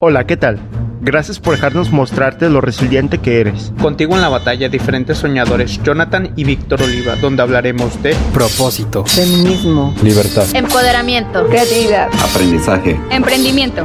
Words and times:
Hola, 0.00 0.28
¿qué 0.28 0.36
tal? 0.36 0.60
Gracias 1.00 1.40
por 1.40 1.56
dejarnos 1.56 1.90
mostrarte 1.90 2.48
lo 2.48 2.60
resiliente 2.60 3.18
que 3.18 3.40
eres. 3.40 3.72
Contigo 3.82 4.14
en 4.14 4.20
la 4.20 4.28
batalla, 4.28 4.68
diferentes 4.68 5.18
soñadores, 5.18 5.82
Jonathan 5.82 6.34
y 6.36 6.44
Víctor 6.44 6.82
Oliva, 6.82 7.16
donde 7.16 7.42
hablaremos 7.42 8.00
de 8.00 8.14
propósito, 8.32 9.04
feminismo, 9.04 9.92
libertad, 10.04 10.44
empoderamiento, 10.54 11.48
creatividad, 11.48 12.10
aprendizaje, 12.22 12.96
emprendimiento. 13.10 13.84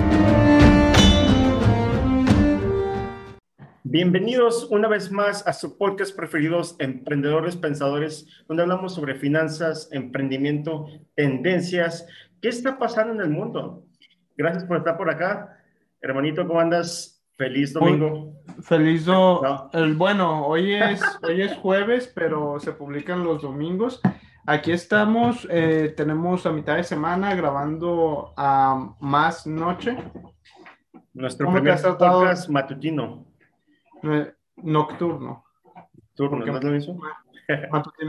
Bienvenidos 3.81 4.67
una 4.69 4.87
vez 4.87 5.11
más 5.11 5.47
a 5.47 5.53
su 5.53 5.79
podcast 5.79 6.15
preferidos, 6.15 6.75
Emprendedores 6.77 7.55
Pensadores, 7.55 8.27
donde 8.47 8.61
hablamos 8.61 8.93
sobre 8.93 9.15
finanzas, 9.15 9.89
emprendimiento, 9.91 10.85
tendencias, 11.15 12.05
qué 12.39 12.49
está 12.49 12.77
pasando 12.77 13.15
en 13.15 13.21
el 13.21 13.31
mundo. 13.31 13.87
Gracias 14.37 14.63
por 14.65 14.77
estar 14.77 14.95
por 14.95 15.09
acá. 15.09 15.52
Hermanito, 16.03 16.45
¿cómo 16.45 16.59
andas? 16.59 17.23
Feliz 17.37 17.71
domingo. 17.71 18.35
feliz 18.61 19.05
do 19.05 19.69
el, 19.71 19.95
bueno, 19.95 20.45
hoy 20.45 20.73
es, 20.73 21.01
hoy 21.23 21.41
es 21.41 21.55
jueves, 21.55 22.11
pero 22.13 22.59
se 22.59 22.73
publican 22.73 23.23
los 23.23 23.41
domingos. 23.41 24.01
Aquí 24.45 24.73
estamos, 24.73 25.47
eh, 25.49 25.93
tenemos 25.95 26.45
a 26.45 26.51
mitad 26.51 26.75
de 26.75 26.83
semana 26.83 27.33
grabando 27.35 28.33
a 28.35 28.95
más 28.99 29.47
noche. 29.47 29.95
Nuestro 31.13 31.49
primer 31.49 31.81
podcast 31.81 32.49
matutino. 32.49 33.25
Nocturno. 34.57 35.45
¿Nocturno? 36.17 36.45
¿no 36.45 36.57
es 36.57 36.63
lo 36.65 36.71
mismo? 36.71 37.01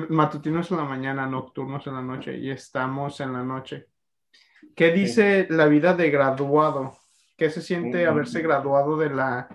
Matutino, 0.08 0.60
es 0.60 0.70
en 0.72 0.76
la 0.78 0.84
mañana, 0.84 1.28
nocturno 1.28 1.76
es 1.76 1.86
en 1.86 1.94
la 1.94 2.02
noche 2.02 2.36
y 2.36 2.50
estamos 2.50 3.20
en 3.20 3.32
la 3.34 3.44
noche. 3.44 3.86
¿Qué 4.74 4.90
dice 4.90 5.46
la 5.48 5.66
vida 5.66 5.94
de 5.94 6.10
graduado? 6.10 7.03
¿Qué 7.36 7.50
se 7.50 7.60
siente 7.60 8.06
haberse 8.06 8.42
graduado 8.42 8.96
de 8.96 9.10
la 9.10 9.48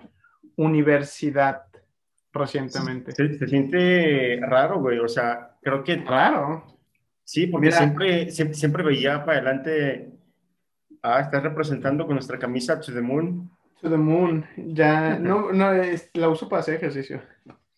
universidad 0.56 1.62
recientemente? 2.32 3.12
Se, 3.12 3.46
siente 3.46 4.38
raro, 4.42 4.80
güey. 4.80 4.98
O 4.98 5.08
sea, 5.08 5.56
creo 5.62 5.82
que. 5.82 5.96
Raro. 5.96 6.64
Sí, 7.24 7.46
porque 7.46 7.72
siempre, 7.72 8.30
siempre, 8.30 8.82
veía 8.82 9.24
para 9.24 9.38
adelante. 9.38 10.12
Ah, 11.02 11.20
estás 11.20 11.42
representando 11.42 12.04
con 12.04 12.16
nuestra 12.16 12.38
camisa 12.38 12.78
To 12.80 12.92
the 12.92 13.00
Moon. 13.00 13.50
To 13.80 13.88
the 13.88 13.96
Moon. 13.96 14.44
Ya. 14.56 15.18
No, 15.18 15.50
no, 15.52 15.70
la 16.14 16.28
uso 16.28 16.48
para 16.48 16.60
hacer 16.60 16.74
ejercicio. 16.74 17.22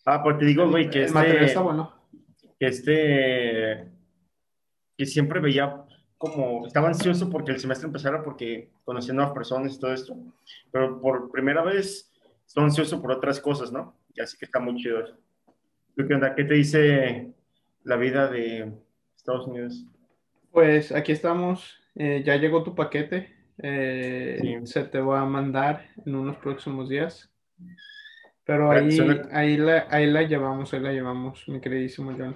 Ah, 0.05 0.21
porque 0.21 0.39
te 0.39 0.45
digo, 0.47 0.69
güey, 0.69 0.89
que 0.89 1.03
este. 1.03 1.45
está 1.45 1.61
bueno. 1.61 1.93
Que 2.59 2.67
este. 2.67 3.89
Que 4.97 5.05
siempre 5.05 5.39
veía 5.39 5.85
como 6.23 6.65
estaba 6.65 6.87
ansioso 6.87 7.29
porque 7.29 7.51
el 7.51 7.59
semestre 7.59 7.87
empezara 7.87 8.23
porque 8.23 8.69
conocía 8.85 9.13
nuevas 9.13 9.33
personas 9.33 9.75
y 9.75 9.79
todo 9.79 9.93
esto, 9.93 10.15
pero 10.71 11.01
por 11.01 11.29
primera 11.31 11.61
vez 11.63 12.09
estoy 12.47 12.63
ansioso 12.63 13.01
por 13.01 13.11
otras 13.11 13.41
cosas, 13.41 13.73
¿no? 13.73 13.93
Y 14.13 14.21
así 14.21 14.37
que 14.37 14.45
está 14.45 14.59
muy 14.59 14.81
chido 14.81 15.03
qué 15.95 16.13
onda? 16.13 16.33
¿Qué 16.33 16.45
te 16.45 16.53
dice 16.53 17.33
la 17.83 17.97
vida 17.97 18.29
de 18.29 18.71
Estados 19.15 19.47
Unidos? 19.47 19.85
Pues 20.51 20.91
aquí 20.93 21.11
estamos, 21.11 21.77
eh, 21.95 22.23
ya 22.25 22.37
llegó 22.37 22.63
tu 22.63 22.73
paquete, 22.73 23.33
eh, 23.57 24.61
se 24.63 24.83
te 24.85 24.99
va 25.01 25.21
a 25.21 25.25
mandar 25.25 25.89
en 26.05 26.15
unos 26.15 26.37
próximos 26.37 26.87
días. 26.87 27.29
Pero 28.45 28.71
ahí, 28.71 28.97
ahí, 29.31 29.57
la, 29.57 29.87
ahí 29.89 30.05
la 30.05 30.23
llevamos, 30.23 30.73
ahí 30.73 30.79
la 30.79 30.91
llevamos, 30.91 31.47
mi 31.47 31.59
queridísimo 31.59 32.13
John. 32.17 32.35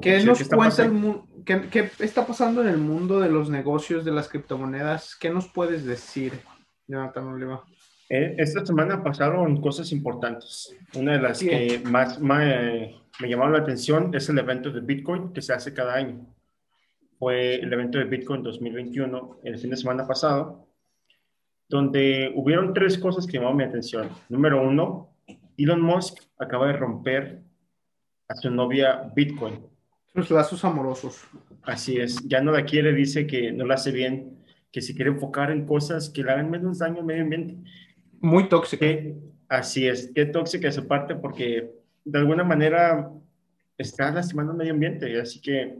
¿Qué 0.00 0.22
nos 0.24 0.48
cuenta 0.48 0.84
el 0.84 0.92
mundo? 0.92 1.26
¿Qué, 1.44 1.90
está 1.98 2.26
pasando 2.26 2.62
en 2.62 2.68
el 2.68 2.78
mundo 2.78 3.20
de 3.20 3.28
los 3.28 3.50
negocios 3.50 4.04
de 4.04 4.12
las 4.12 4.28
criptomonedas? 4.28 5.14
¿Qué 5.16 5.30
nos 5.30 5.48
puedes 5.48 5.84
decir, 5.84 6.32
Jonathan 6.86 7.26
Oliva? 7.28 7.64
Eh, 8.08 8.34
esta 8.38 8.64
semana 8.64 9.02
pasaron 9.02 9.60
cosas 9.60 9.92
importantes. 9.92 10.74
Una 10.94 11.12
de 11.12 11.22
las 11.22 11.38
que 11.40 11.82
más, 11.84 12.18
me 12.20 12.94
llamaron 13.20 13.52
la 13.52 13.60
atención 13.60 14.14
es 14.14 14.28
el 14.28 14.38
evento 14.38 14.70
de 14.70 14.80
Bitcoin 14.80 15.32
que 15.32 15.42
se 15.42 15.52
hace 15.52 15.74
cada 15.74 15.94
año. 15.94 16.26
Fue 17.18 17.56
el 17.56 17.72
evento 17.72 17.98
de 17.98 18.04
Bitcoin 18.04 18.42
2021, 18.42 19.40
el 19.44 19.58
fin 19.58 19.70
de 19.70 19.76
semana 19.76 20.06
pasado, 20.06 20.66
donde 21.68 22.32
hubieron 22.34 22.74
tres 22.74 22.98
cosas 22.98 23.26
que 23.26 23.34
llamaron 23.34 23.56
mi 23.56 23.64
atención. 23.64 24.08
Número 24.28 24.62
uno, 24.62 25.14
Elon 25.56 25.80
Musk 25.80 26.20
acaba 26.38 26.66
de 26.68 26.74
romper 26.74 27.42
a 28.28 28.34
su 28.34 28.50
novia 28.50 29.10
Bitcoin. 29.14 29.73
Sus 30.14 30.30
lazos 30.30 30.64
amorosos. 30.64 31.24
Así 31.62 31.96
es, 31.96 32.22
ya 32.28 32.40
no 32.40 32.52
la 32.52 32.64
quiere, 32.64 32.92
dice 32.92 33.26
que 33.26 33.50
no 33.50 33.64
la 33.66 33.74
hace 33.74 33.90
bien, 33.90 34.38
que 34.70 34.80
se 34.80 34.94
quiere 34.94 35.10
enfocar 35.10 35.50
en 35.50 35.66
cosas 35.66 36.10
que 36.10 36.22
le 36.22 36.30
hagan 36.30 36.50
menos 36.50 36.78
daño 36.78 37.00
al 37.00 37.06
medio 37.06 37.22
ambiente. 37.22 37.56
Muy 38.20 38.48
tóxica. 38.48 38.86
así 39.48 39.86
es, 39.86 40.12
qué 40.14 40.26
tóxica 40.26 40.68
esa 40.68 40.86
parte 40.86 41.14
porque 41.14 41.70
de 42.04 42.18
alguna 42.18 42.44
manera 42.44 43.10
está 43.76 44.10
lastimando 44.10 44.52
el 44.52 44.58
medio 44.58 44.72
ambiente, 44.72 45.20
así 45.20 45.40
que, 45.40 45.78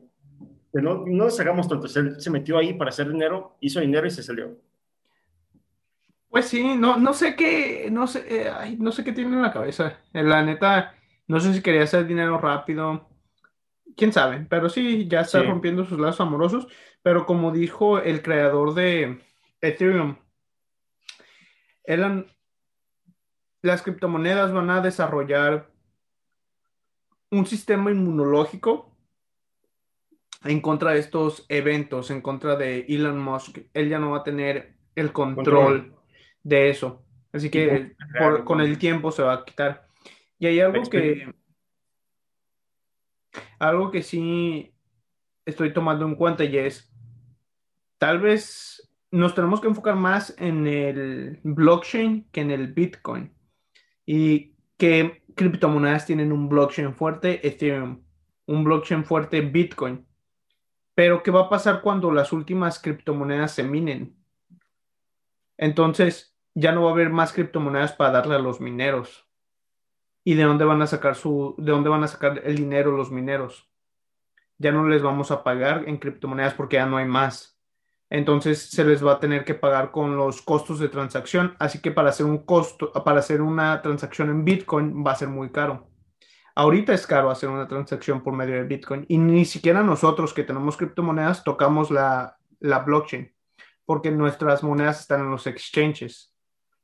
no, 0.72 1.06
no 1.06 1.24
nos 1.24 1.38
hagamos 1.38 1.68
tontos, 1.68 1.96
él 1.96 2.20
se 2.20 2.30
metió 2.30 2.58
ahí 2.58 2.74
para 2.74 2.90
hacer 2.90 3.08
dinero, 3.08 3.56
hizo 3.60 3.80
dinero 3.80 4.06
y 4.06 4.10
se 4.10 4.22
salió. 4.22 4.58
Pues 6.28 6.46
sí, 6.46 6.76
no, 6.76 6.96
no 6.96 7.12
sé 7.12 7.36
qué, 7.36 7.88
no 7.92 8.08
sé, 8.08 8.24
eh, 8.28 8.76
no 8.80 8.90
sé 8.90 9.04
qué 9.04 9.12
tiene 9.12 9.36
en 9.36 9.42
la 9.42 9.52
cabeza. 9.52 10.00
La 10.12 10.42
neta, 10.42 10.92
no 11.28 11.38
sé 11.38 11.54
si 11.54 11.62
quería 11.62 11.84
hacer 11.84 12.08
dinero 12.08 12.38
rápido. 12.38 13.06
Quién 13.96 14.12
sabe, 14.12 14.46
pero 14.48 14.68
sí, 14.68 15.06
ya 15.08 15.20
está 15.20 15.42
rompiendo 15.42 15.84
sus 15.84 15.98
lazos 15.98 16.20
amorosos. 16.20 16.68
Pero 17.02 17.26
como 17.26 17.52
dijo 17.52 17.98
el 17.98 18.22
creador 18.22 18.74
de 18.74 19.20
Ethereum, 19.60 20.16
eran, 21.84 22.26
las 23.62 23.82
criptomonedas 23.82 24.52
van 24.52 24.70
a 24.70 24.80
desarrollar 24.80 25.70
un 27.30 27.46
sistema 27.46 27.90
inmunológico 27.90 28.96
en 30.44 30.60
contra 30.60 30.92
de 30.92 31.00
estos 31.00 31.46
eventos, 31.48 32.10
en 32.10 32.20
contra 32.20 32.56
de 32.56 32.86
Elon 32.88 33.18
Musk. 33.18 33.58
Él 33.74 33.88
ya 33.88 33.98
no 33.98 34.12
va 34.12 34.18
a 34.18 34.24
tener 34.24 34.74
el 34.94 35.12
control, 35.12 35.94
de 36.42 36.70
eso. 36.70 37.02
Así 37.32 37.50
que 37.50 37.96
con 38.44 38.60
el 38.60 38.78
tiempo 38.78 39.10
se 39.10 39.22
va 39.22 39.34
a 39.34 39.44
quitar. 39.44 39.88
Y 40.38 40.46
hay 40.46 40.60
algo 40.60 40.82
que, 40.84 41.34
algo 43.58 43.90
que 43.90 44.02
sí 44.02 44.74
estoy 45.44 45.72
tomando 45.72 46.06
en 46.06 46.14
cuenta 46.14 46.44
y 46.44 46.56
es, 46.56 46.92
tal 47.98 48.20
vez 48.20 48.90
nos 49.10 49.34
tenemos 49.34 49.60
que 49.60 49.68
enfocar 49.68 49.96
más 49.96 50.34
en 50.38 50.66
el 50.66 51.40
blockchain 51.44 52.28
que 52.30 52.40
en 52.40 52.50
el 52.50 52.72
Bitcoin. 52.72 53.32
Y 54.06 54.54
que 54.76 55.22
criptomonedas 55.34 56.04
tienen 56.04 56.32
un 56.32 56.48
blockchain 56.48 56.94
fuerte, 56.94 57.46
Ethereum, 57.46 58.04
un 58.46 58.64
blockchain 58.64 59.04
fuerte, 59.04 59.40
Bitcoin. 59.40 60.06
Pero, 60.94 61.22
¿qué 61.22 61.30
va 61.30 61.42
a 61.42 61.48
pasar 61.48 61.80
cuando 61.80 62.12
las 62.12 62.32
últimas 62.32 62.78
criptomonedas 62.78 63.52
se 63.52 63.62
minen? 63.62 64.16
Entonces, 65.56 66.36
ya 66.54 66.72
no 66.72 66.82
va 66.82 66.90
a 66.90 66.92
haber 66.92 67.10
más 67.10 67.32
criptomonedas 67.32 67.92
para 67.92 68.12
darle 68.12 68.34
a 68.34 68.40
los 68.40 68.60
mineros 68.60 69.28
y 70.24 70.34
de 70.34 70.42
dónde 70.42 70.64
van 70.64 70.82
a 70.82 70.86
sacar 70.86 71.14
su, 71.14 71.54
de 71.58 71.70
dónde 71.70 71.90
van 71.90 72.02
a 72.02 72.08
sacar 72.08 72.40
el 72.44 72.56
dinero 72.56 72.96
los 72.96 73.10
mineros. 73.10 73.70
Ya 74.58 74.72
no 74.72 74.88
les 74.88 75.02
vamos 75.02 75.30
a 75.30 75.44
pagar 75.44 75.84
en 75.86 75.98
criptomonedas 75.98 76.54
porque 76.54 76.76
ya 76.76 76.86
no 76.86 76.96
hay 76.96 77.04
más. 77.04 77.60
Entonces 78.08 78.70
se 78.70 78.84
les 78.84 79.04
va 79.04 79.12
a 79.12 79.20
tener 79.20 79.44
que 79.44 79.54
pagar 79.54 79.90
con 79.90 80.16
los 80.16 80.40
costos 80.40 80.78
de 80.78 80.88
transacción. 80.88 81.54
Así 81.58 81.80
que 81.80 81.90
para 81.90 82.10
hacer 82.10 82.26
un 82.26 82.38
costo, 82.38 82.92
para 82.92 83.18
hacer 83.18 83.42
una 83.42 83.82
transacción 83.82 84.30
en 84.30 84.44
Bitcoin 84.44 85.04
va 85.06 85.12
a 85.12 85.16
ser 85.16 85.28
muy 85.28 85.50
caro. 85.50 85.88
Ahorita 86.54 86.94
es 86.94 87.06
caro 87.06 87.30
hacer 87.30 87.48
una 87.48 87.66
transacción 87.66 88.22
por 88.22 88.32
medio 88.32 88.54
de 88.54 88.62
Bitcoin 88.62 89.04
y 89.08 89.18
ni 89.18 89.44
siquiera 89.44 89.82
nosotros 89.82 90.32
que 90.32 90.44
tenemos 90.44 90.76
criptomonedas 90.76 91.42
tocamos 91.42 91.90
la, 91.90 92.38
la 92.60 92.78
blockchain 92.78 93.34
porque 93.84 94.10
nuestras 94.10 94.62
monedas 94.62 95.00
están 95.00 95.20
en 95.22 95.30
los 95.30 95.46
exchanges 95.48 96.32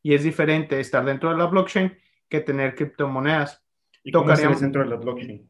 y 0.03 0.15
es 0.15 0.25
diferente 0.25 0.81
estar 0.81 1.05
dentro 1.05 1.31
de 1.31 1.37
la 1.37 1.47
blockchain 1.47 1.97
que 2.31 2.41
tener 2.41 2.75
criptomonedas. 2.75 3.63
¿Y 4.03 4.13
cómo 4.13 4.35
dentro 4.35 4.83
de 4.83 4.89
la 4.89 4.97
blockchain? 4.97 5.47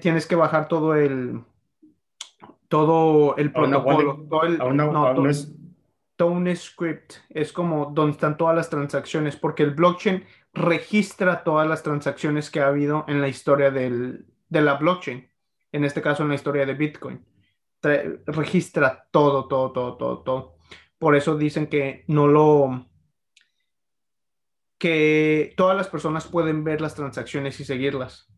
tienes 0.00 0.26
que 0.26 0.36
bajar 0.36 0.68
todo 0.68 0.94
el 0.94 1.42
todo 2.68 3.36
el 3.36 3.52
protocolo, 3.52 4.26
todo 4.28 4.42
el, 4.44 4.58
no, 4.58 5.28
es... 5.28 5.52
Tone 6.16 6.54
Script 6.54 7.14
es 7.28 7.52
como 7.52 7.86
donde 7.86 8.12
están 8.12 8.36
todas 8.36 8.56
las 8.56 8.70
transacciones, 8.70 9.36
porque 9.36 9.64
el 9.64 9.72
blockchain 9.72 10.24
registra 10.52 11.42
todas 11.42 11.68
las 11.68 11.82
transacciones 11.82 12.50
que 12.50 12.60
ha 12.60 12.68
habido 12.68 13.04
en 13.08 13.20
la 13.20 13.28
historia 13.28 13.70
del, 13.70 14.26
de 14.48 14.62
la 14.62 14.74
blockchain, 14.74 15.28
en 15.72 15.84
este 15.84 16.02
caso 16.02 16.22
en 16.22 16.30
la 16.30 16.36
historia 16.36 16.66
de 16.66 16.74
Bitcoin. 16.74 17.24
registra 18.26 19.08
todo, 19.10 19.46
todo, 19.46 19.72
todo, 19.72 19.96
todo, 19.96 20.18
todo. 20.22 20.56
Por 20.98 21.16
eso 21.16 21.36
dicen 21.36 21.66
que 21.66 22.04
no 22.06 22.28
lo, 22.28 22.86
que 24.84 25.54
todas 25.56 25.74
las 25.74 25.88
personas 25.88 26.26
pueden 26.26 26.62
ver 26.62 26.82
las 26.82 26.94
transacciones 26.94 27.58
y 27.58 27.64
seguirlas. 27.64 28.28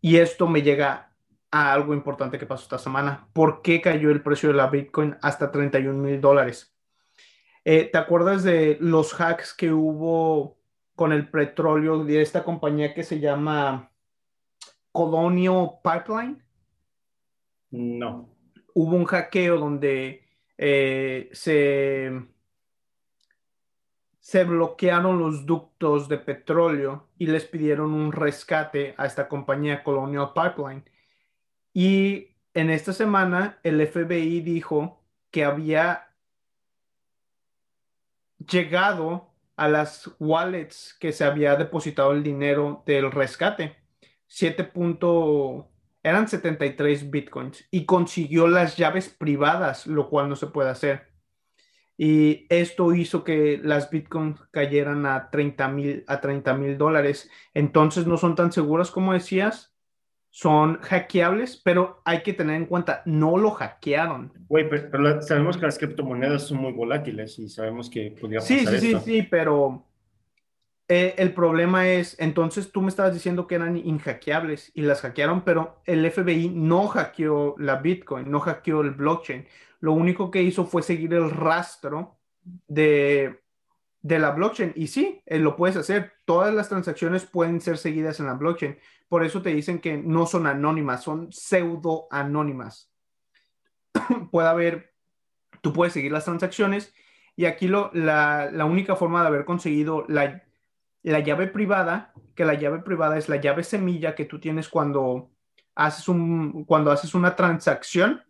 Y 0.00 0.16
esto 0.16 0.48
me 0.48 0.62
llega 0.62 1.14
a 1.50 1.74
algo 1.74 1.92
importante 1.92 2.38
que 2.38 2.46
pasó 2.46 2.62
esta 2.62 2.78
semana. 2.78 3.28
¿Por 3.34 3.60
qué 3.60 3.82
cayó 3.82 4.10
el 4.10 4.22
precio 4.22 4.48
de 4.48 4.54
la 4.54 4.68
Bitcoin 4.68 5.14
hasta 5.20 5.52
31 5.52 5.98
mil 5.98 6.22
dólares? 6.22 6.74
Eh, 7.66 7.90
¿Te 7.92 7.98
acuerdas 7.98 8.44
de 8.44 8.78
los 8.80 9.12
hacks 9.20 9.52
que 9.52 9.70
hubo 9.70 10.56
con 10.94 11.12
el 11.12 11.28
petróleo 11.28 12.02
de 12.02 12.22
esta 12.22 12.44
compañía 12.44 12.94
que 12.94 13.04
se 13.04 13.20
llama 13.20 13.92
Colonial 14.90 15.72
Pipeline? 15.84 16.42
No. 17.72 18.34
Hubo 18.72 18.96
un 18.96 19.04
hackeo 19.04 19.58
donde 19.58 20.24
eh, 20.56 21.28
se, 21.32 22.10
se 24.22 24.44
bloquearon 24.44 25.18
los 25.18 25.46
ductos 25.46 26.08
de 26.08 26.16
petróleo 26.16 27.08
y 27.18 27.26
les 27.26 27.44
pidieron 27.44 27.92
un 27.92 28.12
rescate 28.12 28.94
a 28.96 29.04
esta 29.04 29.28
compañía 29.28 29.82
Colonial 29.82 30.30
Pipeline. 30.32 30.84
Y 31.74 32.28
en 32.54 32.70
esta 32.70 32.92
semana 32.92 33.58
el 33.64 33.84
FBI 33.84 34.40
dijo 34.40 35.02
que 35.32 35.44
había 35.44 36.14
llegado 38.48 39.32
a 39.56 39.66
las 39.66 40.08
wallets 40.20 40.96
que 41.00 41.10
se 41.10 41.24
había 41.24 41.56
depositado 41.56 42.12
el 42.12 42.22
dinero 42.22 42.84
del 42.86 43.10
rescate. 43.10 43.74
7. 44.28 44.70
eran 46.04 46.28
73 46.28 47.10
bitcoins 47.10 47.66
y 47.72 47.86
consiguió 47.86 48.46
las 48.46 48.76
llaves 48.76 49.08
privadas, 49.08 49.88
lo 49.88 50.08
cual 50.08 50.28
no 50.28 50.36
se 50.36 50.46
puede 50.46 50.70
hacer. 50.70 51.11
Y 52.04 52.46
esto 52.48 52.92
hizo 52.92 53.22
que 53.22 53.60
las 53.62 53.88
bitcoins 53.88 54.40
cayeran 54.50 55.06
a 55.06 55.30
30 55.30 55.68
mil 55.68 56.04
a 56.08 56.20
30 56.20 56.52
mil 56.54 56.76
dólares. 56.76 57.30
Entonces 57.54 58.08
no 58.08 58.16
son 58.16 58.34
tan 58.34 58.50
seguras 58.50 58.90
como 58.90 59.12
decías, 59.12 59.72
son 60.28 60.80
hackeables, 60.80 61.62
pero 61.64 62.02
hay 62.04 62.24
que 62.24 62.32
tener 62.32 62.56
en 62.56 62.66
cuenta, 62.66 63.02
no 63.04 63.36
lo 63.36 63.52
hackearon. 63.52 64.32
Güey, 64.48 64.68
pero, 64.68 65.22
sabemos 65.22 65.56
que 65.56 65.64
las 65.64 65.78
criptomonedas 65.78 66.48
son 66.48 66.58
muy 66.58 66.72
volátiles 66.72 67.38
y 67.38 67.48
sabemos 67.48 67.88
que 67.88 68.16
podría 68.20 68.40
sí, 68.40 68.66
Sí, 68.66 68.78
sí, 68.78 68.96
sí, 69.04 69.22
pero 69.22 69.86
eh, 70.88 71.14
el 71.18 71.32
problema 71.32 71.86
es, 71.86 72.18
entonces 72.18 72.72
tú 72.72 72.82
me 72.82 72.88
estabas 72.88 73.14
diciendo 73.14 73.46
que 73.46 73.54
eran 73.54 73.76
inhackeables 73.76 74.72
y 74.74 74.82
las 74.82 75.02
hackearon, 75.02 75.42
pero 75.42 75.80
el 75.86 76.10
FBI 76.10 76.48
no 76.48 76.88
hackeó 76.88 77.54
la 77.58 77.76
Bitcoin, 77.76 78.28
no 78.28 78.40
hackeó 78.40 78.80
el 78.80 78.90
blockchain. 78.90 79.46
Lo 79.82 79.92
único 79.92 80.30
que 80.30 80.42
hizo 80.42 80.64
fue 80.64 80.82
seguir 80.82 81.12
el 81.12 81.30
rastro 81.30 82.18
de, 82.68 83.42
de 84.00 84.18
la 84.18 84.30
blockchain. 84.30 84.72
Y 84.76 84.86
sí, 84.86 85.22
eh, 85.26 85.38
lo 85.38 85.56
puedes 85.56 85.76
hacer. 85.76 86.12
Todas 86.24 86.54
las 86.54 86.68
transacciones 86.68 87.26
pueden 87.26 87.60
ser 87.60 87.76
seguidas 87.76 88.18
en 88.20 88.26
la 88.26 88.34
blockchain. 88.34 88.78
Por 89.08 89.24
eso 89.24 89.42
te 89.42 89.50
dicen 89.50 89.80
que 89.80 89.98
no 89.98 90.24
son 90.24 90.46
anónimas, 90.46 91.02
son 91.02 91.30
pseudo 91.32 92.06
anónimas. 92.10 92.90
Puede 94.30 94.48
haber, 94.48 94.94
tú 95.60 95.72
puedes 95.72 95.92
seguir 95.92 96.12
las 96.12 96.24
transacciones 96.24 96.94
y 97.36 97.46
aquí 97.46 97.68
lo, 97.68 97.90
la, 97.92 98.50
única 98.64 98.96
forma 98.96 99.22
de 99.22 99.28
haber 99.28 99.44
conseguido 99.44 100.04
la, 100.08 100.42
llave 101.02 101.46
privada, 101.48 102.12
que 102.34 102.44
la 102.44 102.54
llave 102.54 102.78
privada 102.80 103.18
es 103.18 103.28
la 103.28 103.36
llave 103.36 103.64
semilla 103.64 104.14
que 104.14 104.26
tú 104.26 104.38
tienes 104.38 104.68
cuando 104.68 105.30
haces, 105.74 106.08
un, 106.08 106.64
cuando 106.64 106.90
haces 106.90 107.14
una 107.14 107.34
transacción, 107.34 108.22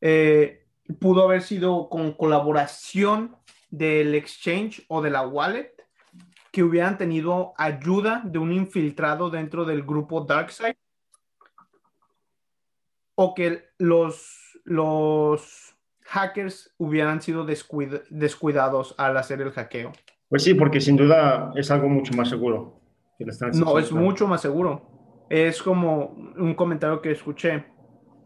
eh, 0.00 0.59
pudo 0.98 1.24
haber 1.24 1.42
sido 1.42 1.88
con 1.88 2.12
colaboración 2.12 3.36
del 3.70 4.14
exchange 4.14 4.84
o 4.88 5.02
de 5.02 5.10
la 5.10 5.26
wallet 5.26 5.74
que 6.52 6.62
hubieran 6.64 6.98
tenido 6.98 7.52
ayuda 7.56 8.22
de 8.24 8.38
un 8.38 8.52
infiltrado 8.52 9.30
dentro 9.30 9.64
del 9.64 9.82
grupo 9.82 10.22
DarkSide 10.22 10.76
o 13.14 13.34
que 13.34 13.64
los, 13.78 14.58
los 14.64 15.76
hackers 16.04 16.74
hubieran 16.78 17.20
sido 17.20 17.44
descuidados 17.44 18.94
al 18.98 19.16
hacer 19.16 19.40
el 19.42 19.52
hackeo. 19.52 19.92
Pues 20.28 20.42
sí, 20.42 20.54
porque 20.54 20.80
sin 20.80 20.96
duda 20.96 21.52
es 21.54 21.70
algo 21.70 21.88
mucho 21.88 22.14
más 22.14 22.28
seguro. 22.28 22.80
Que 23.18 23.26
no, 23.52 23.78
es 23.78 23.92
mucho 23.92 24.26
más 24.26 24.40
seguro. 24.40 25.26
Es 25.28 25.62
como 25.62 26.06
un 26.38 26.54
comentario 26.54 27.02
que 27.02 27.12
escuché. 27.12 27.66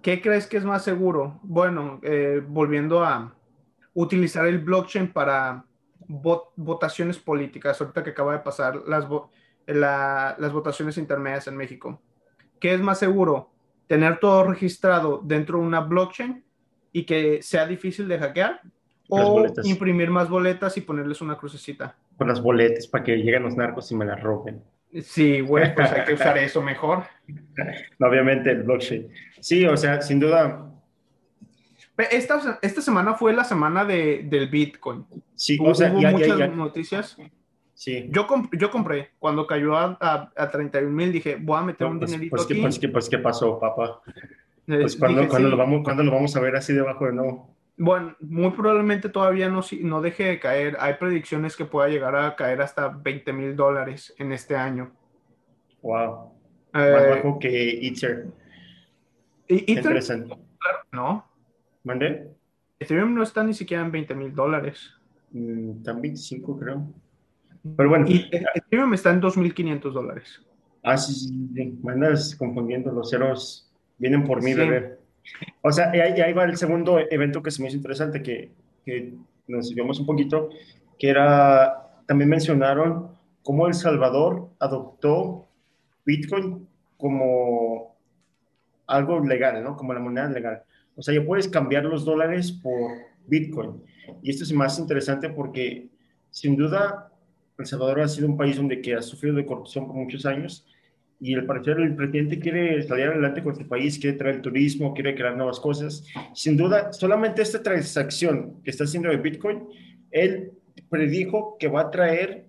¿Qué 0.04 0.20
crees 0.20 0.46
que 0.46 0.58
es 0.58 0.64
más 0.66 0.84
seguro? 0.84 1.40
Bueno, 1.42 1.98
eh, 2.02 2.42
volviendo 2.46 3.02
a 3.02 3.34
utilizar 3.94 4.46
el 4.46 4.58
blockchain 4.58 5.10
para 5.10 5.64
votaciones 6.06 7.16
políticas, 7.16 7.80
ahorita 7.80 8.04
que 8.04 8.10
acaba 8.10 8.34
de 8.34 8.40
pasar 8.40 8.82
las, 8.86 9.06
las 9.66 10.52
votaciones 10.52 10.98
intermedias 10.98 11.48
en 11.48 11.56
México. 11.56 12.02
¿Qué 12.60 12.74
es 12.74 12.82
más 12.82 12.98
seguro? 12.98 13.48
¿Tener 13.86 14.20
todo 14.20 14.44
registrado 14.44 15.22
dentro 15.24 15.58
de 15.58 15.64
una 15.64 15.80
blockchain 15.80 16.44
y 16.92 17.06
que 17.06 17.40
sea 17.40 17.66
difícil 17.66 18.06
de 18.06 18.18
hackear? 18.18 18.60
¿O 19.08 19.46
imprimir 19.62 20.10
más 20.10 20.28
boletas 20.28 20.76
y 20.76 20.82
ponerles 20.82 21.22
una 21.22 21.38
crucecita? 21.38 21.96
Con 22.18 22.28
las 22.28 22.42
boletas 22.42 22.86
para 22.88 23.04
que 23.04 23.16
lleguen 23.16 23.44
los 23.44 23.56
narcos 23.56 23.90
y 23.90 23.94
me 23.94 24.04
las 24.04 24.22
roben. 24.22 24.62
Sí, 25.02 25.40
bueno, 25.40 25.72
pues 25.74 25.90
hay 25.90 26.04
que 26.04 26.14
usar 26.14 26.38
eso 26.38 26.62
mejor. 26.62 27.04
Obviamente 27.98 28.50
el 28.50 28.62
blockchain. 28.62 29.08
Sí, 29.40 29.66
o 29.66 29.76
sea, 29.76 30.00
sin 30.00 30.20
duda, 30.20 30.70
esta, 31.96 32.58
esta 32.60 32.80
semana 32.80 33.14
fue 33.14 33.32
la 33.32 33.44
semana 33.44 33.84
de, 33.84 34.22
del 34.24 34.48
Bitcoin. 34.48 35.06
Sí, 35.34 35.58
o 35.60 35.74
sea, 35.74 35.92
Hubo 35.92 36.00
muchas 36.00 36.56
noticias. 36.56 37.16
Sí. 37.74 38.08
Yo, 38.10 38.26
yo 38.52 38.70
compré. 38.70 39.10
Cuando 39.18 39.46
cayó 39.46 39.76
a, 39.76 39.98
a, 40.00 40.50
31 40.50 40.90
mil, 40.90 41.12
dije, 41.12 41.36
voy 41.40 41.58
a 41.58 41.62
meter 41.62 41.86
un 41.86 41.98
pues, 41.98 42.10
dinerito 42.10 42.36
pues, 42.36 42.44
aquí. 42.44 42.60
Pues, 42.60 42.78
¿qué, 42.78 42.88
pues, 42.88 43.08
¿qué 43.08 43.18
pasó, 43.18 43.58
papá? 43.58 44.00
Eh, 44.66 44.78
pues, 44.80 44.96
¿cuándo, 44.96 45.22
lo 45.22 45.56
vamos, 45.56 45.82
¿cuándo 45.84 46.02
lo 46.02 46.12
vamos 46.12 46.34
a 46.36 46.40
ver 46.40 46.56
así 46.56 46.72
debajo 46.72 47.06
de 47.06 47.12
nuevo? 47.12 47.54
Bueno, 47.76 48.16
muy 48.20 48.50
probablemente 48.50 49.08
todavía 49.08 49.48
no, 49.48 49.60
no 49.80 50.00
deje 50.00 50.24
de 50.24 50.40
caer. 50.40 50.76
Hay 50.78 50.94
predicciones 50.94 51.56
que 51.56 51.64
pueda 51.64 51.88
llegar 51.88 52.14
a 52.14 52.36
caer 52.36 52.62
hasta 52.62 52.88
20 52.88 53.32
mil 53.32 53.56
dólares 53.56 54.14
en 54.18 54.32
este 54.32 54.54
año. 54.54 54.92
Wow. 55.82 56.32
Más 56.72 56.86
eh, 56.86 57.10
bajo 57.10 57.38
que 57.38 57.86
Ether. 57.86 58.26
Interesante. 59.48 60.36
Claro, 60.58 60.78
no. 60.92 61.26
¿Mandé? 61.82 62.30
Ethereum 62.78 63.14
no 63.14 63.22
está 63.22 63.42
ni 63.42 63.54
siquiera 63.54 63.84
en 63.84 63.92
20 63.92 64.14
mil 64.14 64.34
dólares. 64.34 64.92
Mm, 65.32 65.78
está 65.78 65.90
en 65.90 66.02
25, 66.02 66.58
creo. 66.58 66.86
Pero 67.76 67.88
bueno. 67.88 68.06
Y 68.08 68.28
Ethereum 68.54 68.94
está 68.94 69.10
en 69.10 69.20
2.500 69.20 69.92
dólares. 69.92 70.40
Ah, 70.82 70.96
sí, 70.96 71.12
sí, 71.12 71.50
sí. 71.54 71.78
Me 71.82 71.92
andas 71.92 72.36
confundiendo. 72.36 72.92
Los 72.92 73.10
ceros 73.10 73.70
vienen 73.98 74.24
por 74.24 74.42
mí, 74.42 74.54
bebé. 74.54 74.98
O 75.62 75.72
sea, 75.72 75.90
ahí, 75.90 76.20
ahí, 76.20 76.32
va 76.32 76.44
el 76.44 76.56
segundo 76.56 76.98
evento 77.10 77.42
que 77.42 77.50
se 77.50 77.62
me 77.62 77.68
hizo 77.68 77.76
interesante, 77.76 78.22
que, 78.22 78.50
que 78.84 79.14
nos 79.48 79.74
vimos 79.74 79.98
un 80.00 80.06
poquito, 80.06 80.50
que 80.98 81.08
era, 81.08 82.02
también 82.06 82.28
mencionaron 82.28 83.08
cómo 83.42 83.66
El 83.66 83.74
Salvador 83.74 84.50
adoptó 84.58 85.48
Bitcoin 86.04 86.66
como 86.96 87.96
algo 88.86 89.20
legal, 89.20 89.62
¿no? 89.62 89.76
Como 89.76 89.94
la 89.94 90.00
moneda 90.00 90.28
legal. 90.28 90.62
O 90.96 91.02
sea, 91.02 91.14
ya 91.14 91.24
puedes 91.24 91.48
cambiar 91.48 91.84
los 91.84 92.04
dólares 92.04 92.52
por 92.52 92.90
Bitcoin. 93.26 93.82
Y 94.22 94.30
esto 94.30 94.44
es 94.44 94.52
más 94.52 94.78
interesante 94.78 95.28
porque, 95.30 95.88
sin 96.30 96.56
duda, 96.56 97.10
El 97.58 97.66
Salvador 97.66 98.00
ha 98.00 98.08
sido 98.08 98.28
un 98.28 98.36
país 98.36 98.56
donde 98.56 98.80
que 98.80 98.94
ha 98.94 99.02
sufrido 99.02 99.36
de 99.36 99.46
corrupción 99.46 99.86
por 99.86 99.96
muchos 99.96 100.26
años 100.26 100.66
y 101.20 101.34
el 101.34 101.46
parecer 101.46 101.78
el 101.78 101.94
presidente 101.94 102.38
quiere 102.38 102.82
salir 102.82 103.06
adelante 103.06 103.42
con 103.42 103.52
este 103.52 103.64
país, 103.64 103.98
quiere 103.98 104.16
traer 104.16 104.36
el 104.36 104.42
turismo, 104.42 104.94
quiere 104.94 105.14
crear 105.14 105.36
nuevas 105.36 105.60
cosas. 105.60 106.04
Sin 106.34 106.56
duda, 106.56 106.92
solamente 106.92 107.42
esta 107.42 107.62
transacción 107.62 108.62
que 108.62 108.70
está 108.70 108.84
haciendo 108.84 109.08
de 109.08 109.16
Bitcoin, 109.16 109.64
él 110.10 110.52
predijo 110.90 111.56
que 111.58 111.68
va 111.68 111.82
a 111.82 111.90
traer 111.90 112.46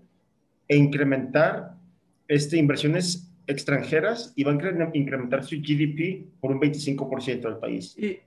e 0.68 0.76
incrementar 0.76 1.76
este, 2.28 2.58
inversiones 2.58 3.32
extranjeras 3.48 4.34
y 4.36 4.44
va 4.44 4.52
a 4.52 4.90
incrementar 4.94 5.44
su 5.44 5.58
GDP 5.58 6.26
por 6.40 6.52
un 6.52 6.60
25% 6.60 7.42
del 7.42 7.58
país. 7.58 7.96
Y, 7.98 8.20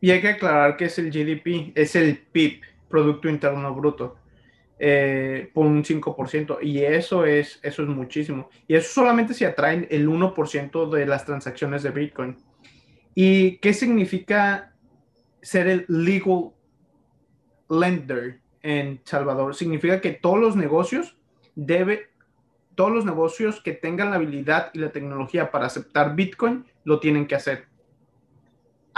y 0.00 0.10
hay 0.10 0.20
que 0.20 0.28
aclarar 0.28 0.76
que 0.76 0.86
es 0.86 0.98
el 0.98 1.10
GDP, 1.10 1.72
es 1.74 1.96
el 1.96 2.18
PIB, 2.18 2.60
Producto 2.88 3.28
Interno 3.28 3.74
Bruto, 3.74 4.16
eh, 4.78 5.50
por 5.54 5.66
un 5.66 5.84
5%. 5.84 6.58
Y 6.62 6.80
eso 6.80 7.24
es, 7.24 7.58
eso 7.62 7.82
es 7.82 7.88
muchísimo. 7.88 8.48
Y 8.66 8.74
eso 8.74 8.92
solamente 8.92 9.34
se 9.34 9.46
atraen 9.46 9.86
el 9.90 10.08
1% 10.08 10.90
de 10.90 11.06
las 11.06 11.24
transacciones 11.24 11.82
de 11.82 11.90
Bitcoin. 11.90 12.36
¿Y 13.14 13.58
qué 13.58 13.72
significa 13.72 14.74
ser 15.40 15.68
el 15.68 15.84
legal 15.88 16.52
lender 17.68 18.40
en 18.62 19.00
Salvador? 19.04 19.54
Significa 19.54 20.00
que 20.00 20.12
todos 20.12 20.38
los 20.38 20.56
negocios 20.56 21.16
debe, 21.54 22.10
todos 22.74 22.92
los 22.92 23.04
negocios 23.04 23.62
que 23.62 23.72
tengan 23.72 24.10
la 24.10 24.16
habilidad 24.16 24.70
y 24.74 24.80
la 24.80 24.92
tecnología 24.92 25.50
para 25.50 25.66
aceptar 25.66 26.14
Bitcoin 26.14 26.66
lo 26.84 27.00
tienen 27.00 27.26
que 27.26 27.34
hacer 27.34 27.68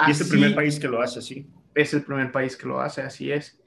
y 0.06 0.11
es 0.11 0.20
el 0.20 0.28
primer 0.28 0.54
país 0.54 0.78
que 0.78 0.88
lo 0.88 1.00
hace 1.00 1.18
así. 1.18 1.47
Es 1.75 1.94
el 1.94 2.02
primer 2.02 2.30
país 2.30 2.56
que 2.56 2.66
lo 2.66 2.80
hace, 2.80 3.02
así 3.02 3.32
es. 3.32 3.58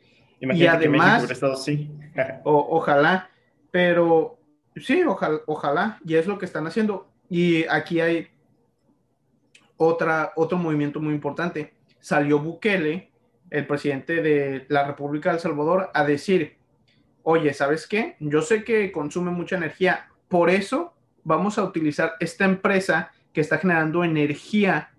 Y 0.41 0.65
además, 0.65 1.27
sí. 1.63 1.89
ojalá, 2.43 3.29
pero 3.69 4.39
sí, 4.75 5.03
ojalá, 5.03 5.39
ojalá, 5.45 6.00
y 6.05 6.15
es 6.15 6.27
lo 6.27 6.38
que 6.38 6.45
están 6.45 6.67
haciendo. 6.67 7.07
Y 7.29 7.65
aquí 7.67 8.01
hay 8.01 8.27
otra, 9.77 10.33
otro 10.36 10.57
movimiento 10.57 11.00
muy 11.00 11.13
importante. 11.13 11.74
Salió 12.00 12.39
Bukele 12.39 13.12
el 13.51 13.67
presidente 13.67 14.21
de 14.21 14.65
la 14.69 14.86
República 14.86 15.29
de 15.29 15.36
El 15.36 15.41
Salvador, 15.41 15.91
a 15.93 16.05
decir, 16.05 16.57
oye, 17.21 17.53
¿sabes 17.53 17.86
qué? 17.86 18.15
Yo 18.19 18.41
sé 18.41 18.63
que 18.63 18.91
consume 18.91 19.29
mucha 19.29 19.57
energía, 19.57 20.07
por 20.29 20.50
eso 20.50 20.93
vamos 21.24 21.57
a 21.57 21.63
utilizar 21.63 22.13
esta 22.21 22.45
empresa 22.45 23.12
que 23.33 23.41
está 23.41 23.57
generando 23.57 24.03
energía 24.03 24.91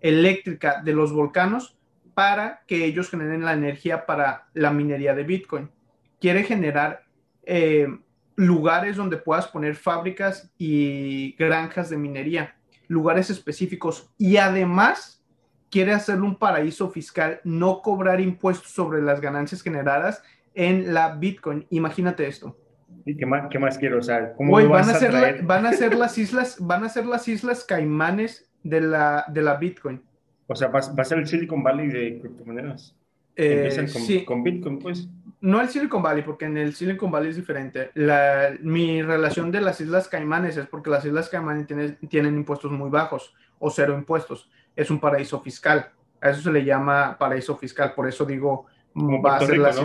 eléctrica 0.00 0.82
de 0.82 0.94
los 0.94 1.12
volcanos 1.12 1.76
para 2.14 2.62
que 2.66 2.84
ellos 2.84 3.10
generen 3.10 3.44
la 3.44 3.52
energía 3.52 4.06
para 4.06 4.48
la 4.54 4.70
minería 4.70 5.14
de 5.14 5.24
Bitcoin. 5.24 5.70
Quiere 6.20 6.44
generar 6.44 7.04
eh, 7.44 7.88
lugares 8.36 8.96
donde 8.96 9.16
puedas 9.16 9.48
poner 9.48 9.74
fábricas 9.76 10.50
y 10.58 11.34
granjas 11.36 11.90
de 11.90 11.96
minería, 11.96 12.56
lugares 12.88 13.30
específicos 13.30 14.10
y 14.16 14.36
además 14.36 15.22
quiere 15.70 15.92
hacerlo 15.92 16.26
un 16.26 16.38
paraíso 16.38 16.90
fiscal, 16.90 17.40
no 17.44 17.82
cobrar 17.82 18.20
impuestos 18.20 18.70
sobre 18.70 19.02
las 19.02 19.20
ganancias 19.20 19.62
generadas 19.62 20.22
en 20.54 20.94
la 20.94 21.16
Bitcoin. 21.16 21.66
Imagínate 21.70 22.26
esto. 22.26 22.56
¿Y 23.04 23.16
qué 23.16 23.26
más, 23.26 23.48
qué 23.50 23.58
más 23.58 23.76
quiero? 23.76 23.98
O 23.98 24.02
sea, 24.02 24.32
¿cómo 24.34 24.52
van, 24.52 24.88
a, 24.88 24.94
ser 24.94 25.42
van 25.42 25.66
a 25.66 25.72
ser 25.72 25.94
las 25.94 26.16
islas, 26.18 26.56
van 26.60 26.84
a 26.84 26.88
ser 26.88 27.06
las 27.06 27.26
islas 27.28 27.64
Caimanes 27.64 28.48
de 28.64 28.80
la, 28.80 29.24
de 29.28 29.42
la 29.42 29.54
Bitcoin. 29.54 30.02
O 30.46 30.54
sea, 30.54 30.68
va, 30.68 30.80
a 30.80 31.04
ser 31.04 31.18
el 31.18 31.26
Silicon 31.26 31.62
Valley 31.62 31.88
de 31.88 32.20
criptomonedas. 32.20 32.94
Eh, 33.36 33.88
con, 33.92 34.02
sí. 34.02 34.24
con 34.24 34.42
Bitcoin, 34.42 34.78
pues. 34.78 35.08
No 35.40 35.60
el 35.60 35.68
Silicon 35.68 36.02
Valley, 36.02 36.22
porque 36.22 36.46
en 36.46 36.56
el 36.56 36.74
Silicon 36.74 37.10
Valley 37.10 37.30
es 37.30 37.36
diferente. 37.36 37.90
La, 37.94 38.56
mi 38.60 39.02
relación 39.02 39.50
de 39.50 39.60
las 39.60 39.80
Islas 39.80 40.08
Caimanes 40.08 40.56
es 40.56 40.66
porque 40.66 40.90
las 40.90 41.04
Islas 41.04 41.28
Caimanes 41.28 41.66
tienen, 41.66 41.98
tienen 42.08 42.36
impuestos 42.36 42.70
muy 42.70 42.90
bajos 42.90 43.34
o 43.58 43.70
cero 43.70 43.94
impuestos. 43.94 44.50
Es 44.76 44.90
un 44.90 45.00
paraíso 45.00 45.40
fiscal. 45.40 45.90
A 46.20 46.30
eso 46.30 46.42
se 46.42 46.52
le 46.52 46.64
llama 46.64 47.16
paraíso 47.18 47.56
fiscal. 47.56 47.92
Por 47.94 48.08
eso 48.08 48.24
digo, 48.24 48.66
va 48.94 49.36
a 49.36 49.40
ser 49.40 49.58
las 49.58 49.78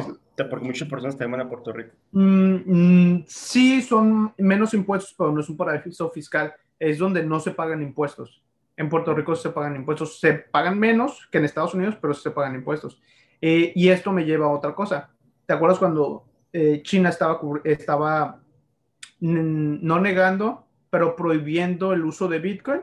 Porque 0.49 0.65
muchas 0.65 0.87
personas 0.87 1.17
también 1.17 1.39
van 1.39 1.47
a 1.47 1.49
Puerto 1.49 1.73
Rico. 1.73 1.95
Mm, 2.11 2.55
mm, 2.65 3.25
sí, 3.27 3.81
son 3.81 4.33
menos 4.37 4.73
impuestos, 4.73 5.13
pero 5.17 5.31
no 5.31 5.41
es 5.41 5.49
un 5.49 5.57
paraíso 5.57 6.09
fiscal. 6.09 6.53
Es 6.77 6.97
donde 6.97 7.23
no 7.23 7.39
se 7.39 7.51
pagan 7.51 7.81
impuestos. 7.81 8.41
En 8.79 8.87
Puerto 8.87 9.13
Rico 9.13 9.35
se 9.35 9.49
pagan 9.49 9.75
impuestos. 9.75 10.21
Se 10.21 10.33
pagan 10.33 10.79
menos 10.79 11.27
que 11.29 11.37
en 11.37 11.43
Estados 11.43 11.73
Unidos, 11.73 11.97
pero 11.99 12.13
se 12.13 12.31
pagan 12.31 12.55
impuestos. 12.55 13.01
Eh, 13.41 13.73
y 13.75 13.89
esto 13.89 14.13
me 14.13 14.23
lleva 14.23 14.45
a 14.45 14.51
otra 14.51 14.73
cosa. 14.73 15.11
¿Te 15.45 15.51
acuerdas 15.51 15.79
cuando 15.79 16.23
eh, 16.53 16.81
China 16.81 17.09
estaba, 17.09 17.41
estaba 17.65 18.41
no 19.19 19.99
negando, 19.99 20.65
pero 20.89 21.13
prohibiendo 21.13 21.91
el 21.91 22.05
uso 22.05 22.29
de 22.29 22.39
Bitcoin? 22.39 22.79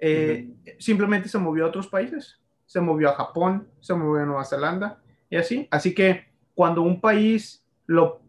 Eh, 0.00 0.50
simplemente 0.80 1.28
se 1.28 1.38
movió 1.38 1.64
a 1.64 1.68
otros 1.68 1.86
países. 1.86 2.40
Se 2.66 2.80
movió 2.80 3.10
a 3.10 3.14
Japón, 3.14 3.68
se 3.78 3.94
movió 3.94 4.24
a 4.24 4.26
Nueva 4.26 4.44
Zelanda 4.44 5.00
y 5.28 5.36
así. 5.36 5.68
Así 5.70 5.94
que 5.94 6.24
cuando 6.56 6.82
un 6.82 7.00
país 7.00 7.64
lo 7.86 8.20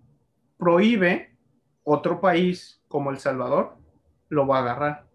prohíbe, 0.55 1.35
otro 1.83 2.21
país 2.21 2.79
como 2.87 3.09
El 3.09 3.17
Salvador 3.17 3.75
lo 4.29 4.45
va 4.45 4.59
a 4.59 4.61
agarrar. 4.61 5.07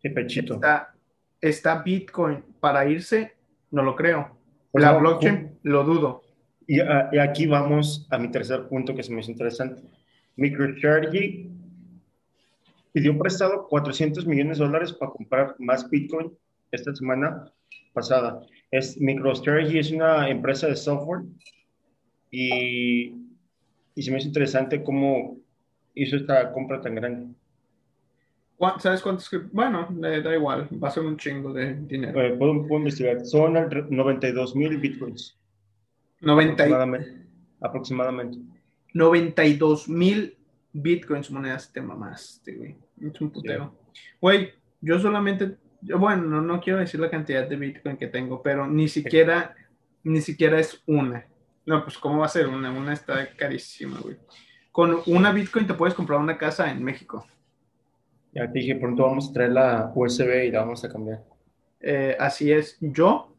Qué 0.00 0.10
pechito. 0.10 0.54
Está, 0.54 0.96
está 1.40 1.82
Bitcoin 1.82 2.44
para 2.60 2.86
irse, 2.86 3.36
no 3.70 3.82
lo 3.82 3.96
creo. 3.96 4.36
Pues 4.72 4.84
la 4.84 4.92
blockchain, 4.92 5.58
lo 5.62 5.84
dudo. 5.84 6.22
Ah, 6.86 7.10
y, 7.12 7.18
aquí 7.18 7.46
vamos 7.46 8.06
a 8.10 8.18
mi 8.18 8.30
tercer 8.30 8.68
punto 8.68 8.94
que 8.94 9.02
se 9.02 9.12
me 9.12 9.20
hizo 9.20 9.30
interesante. 9.30 9.82
MicroStrategy 10.36 11.50
pidió 12.92 13.18
prestado 13.18 13.66
400 13.68 14.26
millones 14.26 14.58
de 14.58 14.64
dólares 14.64 14.92
para 14.92 15.10
comprar 15.12 15.56
más 15.58 15.88
Bitcoin 15.90 16.32
esta 16.70 16.94
semana 16.94 17.50
pasada. 17.92 18.40
Es, 18.70 19.00
MicroStrategy 19.00 19.78
es 19.78 19.90
una 19.90 20.28
empresa 20.28 20.68
de 20.68 20.76
software 20.76 21.22
y, 22.30 23.14
y 23.96 24.02
se 24.02 24.10
me 24.10 24.18
hizo 24.18 24.28
interesante 24.28 24.84
cómo 24.84 25.38
hizo 25.94 26.16
esta 26.16 26.52
compra 26.52 26.80
tan 26.80 26.94
grande. 26.94 27.34
¿Sabes 28.78 29.00
cuántos? 29.00 29.30
Bueno, 29.52 29.88
da 29.90 30.34
igual, 30.34 30.68
va 30.82 30.88
a 30.88 30.90
ser 30.90 31.02
un 31.04 31.16
chingo 31.16 31.52
de 31.52 31.74
dinero. 31.74 32.20
Eh, 32.20 32.36
puedo, 32.36 32.52
investigar. 32.76 33.24
Son 33.24 33.54
92 33.54 34.54
mil 34.54 34.76
bitcoins. 34.76 35.38
90 36.20 36.64
aproximadamente. 37.62 38.38
92 38.92 39.88
mil 39.88 40.36
bitcoins 40.72 41.30
monedas 41.30 41.72
te 41.72 41.80
mamaste, 41.80 42.54
güey. 42.54 42.76
Es 43.00 43.18
un 43.20 43.30
putero. 43.30 43.74
Güey, 44.20 44.52
yo 44.82 44.98
solamente, 44.98 45.56
bueno, 45.80 46.24
no, 46.24 46.42
no, 46.42 46.60
quiero 46.60 46.80
decir 46.80 47.00
la 47.00 47.10
cantidad 47.10 47.48
de 47.48 47.56
bitcoin 47.56 47.96
que 47.96 48.08
tengo, 48.08 48.42
pero 48.42 48.66
ni 48.66 48.88
siquiera, 48.88 49.54
ni 50.04 50.20
siquiera 50.20 50.60
es 50.60 50.82
una. 50.86 51.26
No, 51.64 51.82
pues 51.82 51.96
¿cómo 51.96 52.18
va 52.18 52.26
a 52.26 52.30
ser 52.30 52.46
una? 52.46 52.70
Una 52.70 52.92
está 52.92 53.34
carísima, 53.34 53.98
güey. 54.00 54.16
Con 54.70 54.98
una 55.06 55.32
bitcoin 55.32 55.66
te 55.66 55.74
puedes 55.74 55.94
comprar 55.94 56.20
una 56.20 56.36
casa 56.36 56.70
en 56.70 56.82
México. 56.84 57.26
Ya 58.32 58.50
te 58.50 58.58
dije, 58.60 58.76
pronto 58.76 59.02
vamos 59.02 59.30
a 59.30 59.32
traer 59.32 59.52
la 59.52 59.92
USB 59.94 60.44
y 60.46 60.50
la 60.50 60.60
vamos 60.60 60.84
a 60.84 60.88
cambiar. 60.88 61.22
Eh, 61.80 62.16
así 62.18 62.52
es. 62.52 62.76
Yo, 62.80 63.34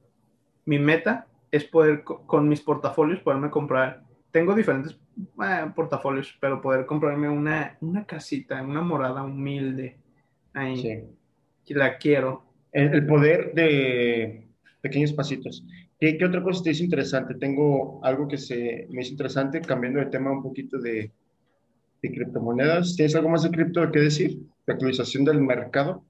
mi 0.65 0.79
meta 0.79 1.27
es 1.51 1.63
poder 1.65 2.03
con 2.03 2.47
mis 2.47 2.61
portafolios 2.61 3.19
poderme 3.21 3.49
comprar. 3.49 4.03
Tengo 4.31 4.55
diferentes 4.55 4.97
eh, 5.17 5.71
portafolios, 5.75 6.37
pero 6.39 6.61
poder 6.61 6.85
comprarme 6.85 7.29
una, 7.29 7.77
una 7.81 8.05
casita, 8.05 8.61
una 8.61 8.81
morada 8.81 9.23
humilde. 9.23 9.97
Ahí. 10.53 10.77
Sí. 10.77 11.73
La 11.73 11.97
quiero. 11.97 12.43
El, 12.73 13.05
poder 13.05 13.53
de 13.53 14.47
pequeños 14.81 15.13
pasitos. 15.13 15.65
¿Qué, 15.99 16.17
¿Qué, 16.17 16.25
otra 16.25 16.41
cosa 16.41 16.63
te 16.63 16.71
hizo 16.71 16.83
interesante? 16.83 17.35
Tengo 17.35 18.03
algo 18.03 18.27
que 18.27 18.37
se 18.37 18.87
me 18.89 19.01
hizo 19.01 19.11
interesante, 19.11 19.61
cambiando 19.61 19.99
de 19.99 20.07
tema 20.07 20.31
un 20.31 20.41
poquito 20.41 20.79
de, 20.79 21.11
de 22.01 22.11
criptomonedas. 22.11 22.95
¿Tienes 22.95 23.15
algo 23.15 23.29
más 23.29 23.43
de 23.43 23.51
cripto 23.51 23.89
que 23.91 23.99
decir? 23.99 24.39
¿De 24.71 24.75
actualización 24.75 25.25
del 25.25 25.41
mercado? 25.41 26.05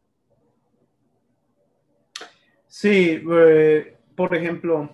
Sí, 2.67 3.19
eh, 3.27 3.97
por 4.15 4.35
ejemplo, 4.35 4.87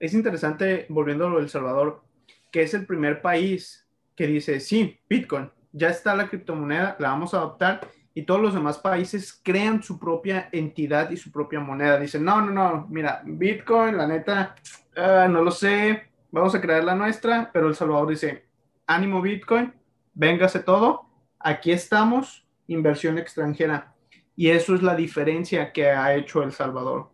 es 0.00 0.12
interesante, 0.12 0.86
volviendo 0.88 1.28
a 1.28 1.38
El 1.38 1.48
Salvador, 1.48 2.02
que 2.50 2.62
es 2.62 2.74
el 2.74 2.84
primer 2.84 3.22
país 3.22 3.88
que 4.16 4.26
dice, 4.26 4.58
sí, 4.58 4.98
Bitcoin, 5.08 5.52
ya 5.70 5.90
está 5.90 6.16
la 6.16 6.28
criptomoneda, 6.28 6.96
la 6.98 7.10
vamos 7.10 7.32
a 7.32 7.36
adoptar 7.36 7.88
y 8.12 8.22
todos 8.24 8.40
los 8.40 8.54
demás 8.54 8.78
países 8.78 9.40
crean 9.40 9.84
su 9.84 10.00
propia 10.00 10.48
entidad 10.50 11.08
y 11.12 11.16
su 11.16 11.30
propia 11.30 11.60
moneda. 11.60 12.00
Dicen, 12.00 12.24
no, 12.24 12.40
no, 12.40 12.50
no, 12.50 12.88
mira, 12.90 13.22
Bitcoin, 13.24 13.98
la 13.98 14.08
neta, 14.08 14.56
ah, 14.96 15.28
no 15.30 15.44
lo 15.44 15.52
sé, 15.52 16.08
vamos 16.32 16.56
a 16.56 16.60
crear 16.60 16.82
la 16.82 16.96
nuestra, 16.96 17.50
pero 17.52 17.68
El 17.68 17.76
Salvador 17.76 18.08
dice, 18.08 18.46
ánimo 18.84 19.22
Bitcoin, 19.22 19.72
véngase 20.12 20.58
todo, 20.58 21.06
aquí 21.38 21.70
estamos, 21.70 22.41
inversión 22.72 23.18
extranjera. 23.18 23.94
Y 24.34 24.48
eso 24.48 24.74
es 24.74 24.82
la 24.82 24.94
diferencia 24.94 25.72
que 25.72 25.88
ha 25.88 26.14
hecho 26.14 26.42
El 26.42 26.52
Salvador. 26.52 27.10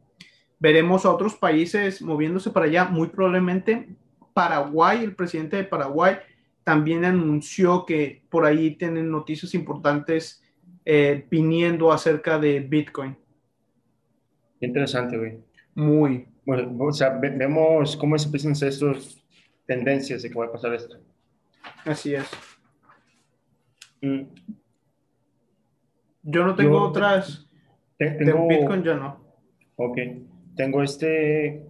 Veremos 0.58 1.04
a 1.04 1.12
otros 1.12 1.34
países 1.34 2.02
moviéndose 2.02 2.50
para 2.50 2.66
allá, 2.66 2.84
muy 2.84 3.08
probablemente 3.08 3.88
Paraguay, 4.34 5.02
el 5.02 5.16
presidente 5.16 5.56
de 5.56 5.64
Paraguay 5.64 6.16
también 6.68 7.02
anunció 7.06 7.86
que 7.86 8.22
por 8.28 8.44
ahí 8.44 8.76
tienen 8.76 9.10
noticias 9.10 9.54
importantes 9.54 10.44
eh, 10.84 11.26
viniendo 11.30 11.90
acerca 11.90 12.38
de 12.38 12.60
Bitcoin. 12.60 13.16
Interesante, 14.60 15.16
güey. 15.16 15.38
Muy. 15.74 16.28
Bueno, 16.44 16.76
o 16.78 16.92
sea, 16.92 17.18
vemos 17.18 17.96
cómo 17.96 18.18
se 18.18 18.26
empiezan 18.26 18.52
estas 18.52 19.16
tendencias 19.66 20.20
de 20.20 20.28
que 20.28 20.38
va 20.38 20.44
a 20.44 20.52
pasar 20.52 20.74
esto. 20.74 20.98
Así 21.86 22.14
es. 22.14 22.28
Mm. 24.02 24.24
Yo 26.22 26.44
no 26.44 26.54
tengo 26.54 26.82
otras. 26.82 27.46
Tengo, 27.96 28.46
de 28.48 28.56
Bitcoin 28.56 28.82
yo 28.82 28.96
no. 28.96 29.20
Ok. 29.76 29.98
Tengo 30.56 30.82
este. 30.82 31.66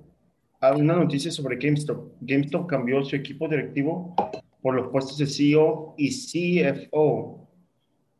Ah, 0.60 0.74
una 0.74 0.96
noticia 0.96 1.30
sobre 1.30 1.56
GameStop. 1.56 2.14
GameStop 2.20 2.66
cambió 2.66 3.04
su 3.04 3.14
equipo 3.14 3.48
directivo 3.48 4.14
por 4.60 4.74
los 4.74 4.88
puestos 4.88 5.18
de 5.18 5.26
CEO 5.26 5.94
y 5.96 6.10
CFO 6.10 7.48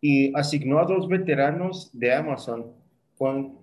y 0.01 0.33
asignó 0.37 0.79
a 0.79 0.85
dos 0.85 1.09
veteranos 1.09 1.91
de 1.93 2.15
Amazon 2.15 2.73
con, 3.17 3.59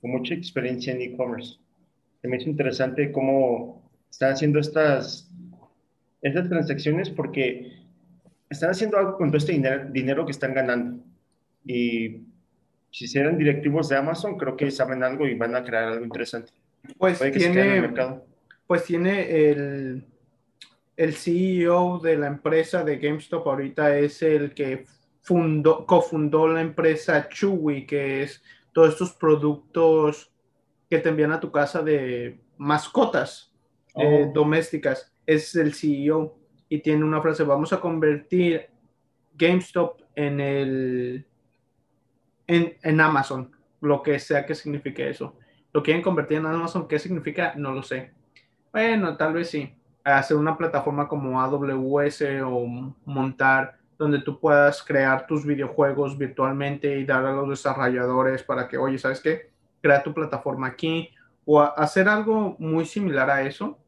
con 0.00 0.10
mucha 0.10 0.34
experiencia 0.34 0.92
en 0.92 1.02
e-commerce. 1.02 1.56
Me 2.22 2.36
hizo 2.36 2.48
interesante 2.48 3.10
cómo 3.10 3.90
están 4.08 4.32
haciendo 4.32 4.60
estas, 4.60 5.28
estas 6.20 6.48
transacciones 6.48 7.10
porque 7.10 7.72
están 8.48 8.70
haciendo 8.70 8.98
algo 8.98 9.16
con 9.16 9.30
todo 9.30 9.38
este 9.38 9.52
dinero, 9.92 10.24
que 10.24 10.30
están 10.30 10.54
ganando. 10.54 11.01
Y 11.64 12.22
si 12.90 13.18
eran 13.18 13.38
directivos 13.38 13.88
de 13.88 13.96
Amazon, 13.96 14.36
creo 14.36 14.56
que 14.56 14.70
saben 14.70 15.02
algo 15.02 15.26
y 15.26 15.34
van 15.34 15.54
a 15.54 15.62
crear 15.64 15.84
algo 15.84 16.04
interesante. 16.04 16.52
Pues 16.98 17.18
tiene, 17.38 17.80
pues 18.66 18.84
tiene 18.84 19.50
el, 19.50 20.04
el 20.96 21.14
CEO 21.14 21.98
de 22.00 22.16
la 22.16 22.26
empresa 22.26 22.82
de 22.84 22.98
GameStop 22.98 23.46
ahorita 23.46 23.96
es 23.98 24.22
el 24.22 24.52
que 24.52 24.84
fundó, 25.20 25.86
cofundó 25.86 26.48
la 26.48 26.60
empresa 26.60 27.28
Chewy, 27.28 27.86
que 27.86 28.22
es 28.24 28.42
todos 28.72 28.90
estos 28.90 29.12
productos 29.12 30.32
que 30.90 30.98
te 30.98 31.08
envían 31.08 31.32
a 31.32 31.40
tu 31.40 31.50
casa 31.52 31.82
de 31.82 32.40
mascotas. 32.58 33.48
eh, 33.94 34.26
Oh. 34.28 34.32
domésticas. 34.32 35.12
Es 35.26 35.54
el 35.54 35.74
CEO 35.74 36.38
y 36.68 36.78
tiene 36.80 37.04
una 37.04 37.20
frase, 37.20 37.44
vamos 37.44 37.72
a 37.74 37.80
convertir 37.80 38.68
GameStop 39.34 40.00
en 40.14 40.40
el 40.40 41.26
en, 42.46 43.00
Amazon, 43.00 43.50
lo 43.80 44.02
que 44.02 44.18
sea 44.18 44.44
que 44.46 44.54
signifique 44.54 45.08
eso. 45.08 45.36
Lo 45.72 45.82
quieren 45.82 46.02
convertir 46.02 46.38
en 46.38 46.46
Amazon, 46.46 46.86
¿qué 46.86 46.98
significa? 46.98 47.54
No 47.56 47.72
lo 47.72 47.82
sé. 47.82 48.12
Bueno, 48.72 49.16
tal 49.16 49.34
vez 49.34 49.50
sí. 49.50 49.74
Hacer 50.04 50.36
una 50.36 50.56
plataforma 50.56 51.08
como 51.08 51.40
AWS 51.40 52.24
o 52.44 52.94
montar 53.04 53.78
donde 53.96 54.20
tú 54.20 54.40
puedas 54.40 54.82
crear 54.82 55.26
tus 55.26 55.46
videojuegos 55.46 56.18
virtualmente 56.18 56.98
y 56.98 57.04
dar 57.04 57.24
a 57.24 57.32
los 57.32 57.48
desarrolladores 57.48 58.42
para 58.42 58.66
que, 58.66 58.76
oye, 58.76 58.98
¿sabes 58.98 59.20
qué? 59.20 59.52
Crea 59.80 60.02
tu 60.02 60.12
plataforma 60.12 60.66
aquí 60.66 61.10
o 61.44 61.60
hacer 61.60 62.08
algo 62.08 62.56
muy 62.58 62.84
similar 62.84 63.30
a 63.30 63.42
eso. 63.42 63.78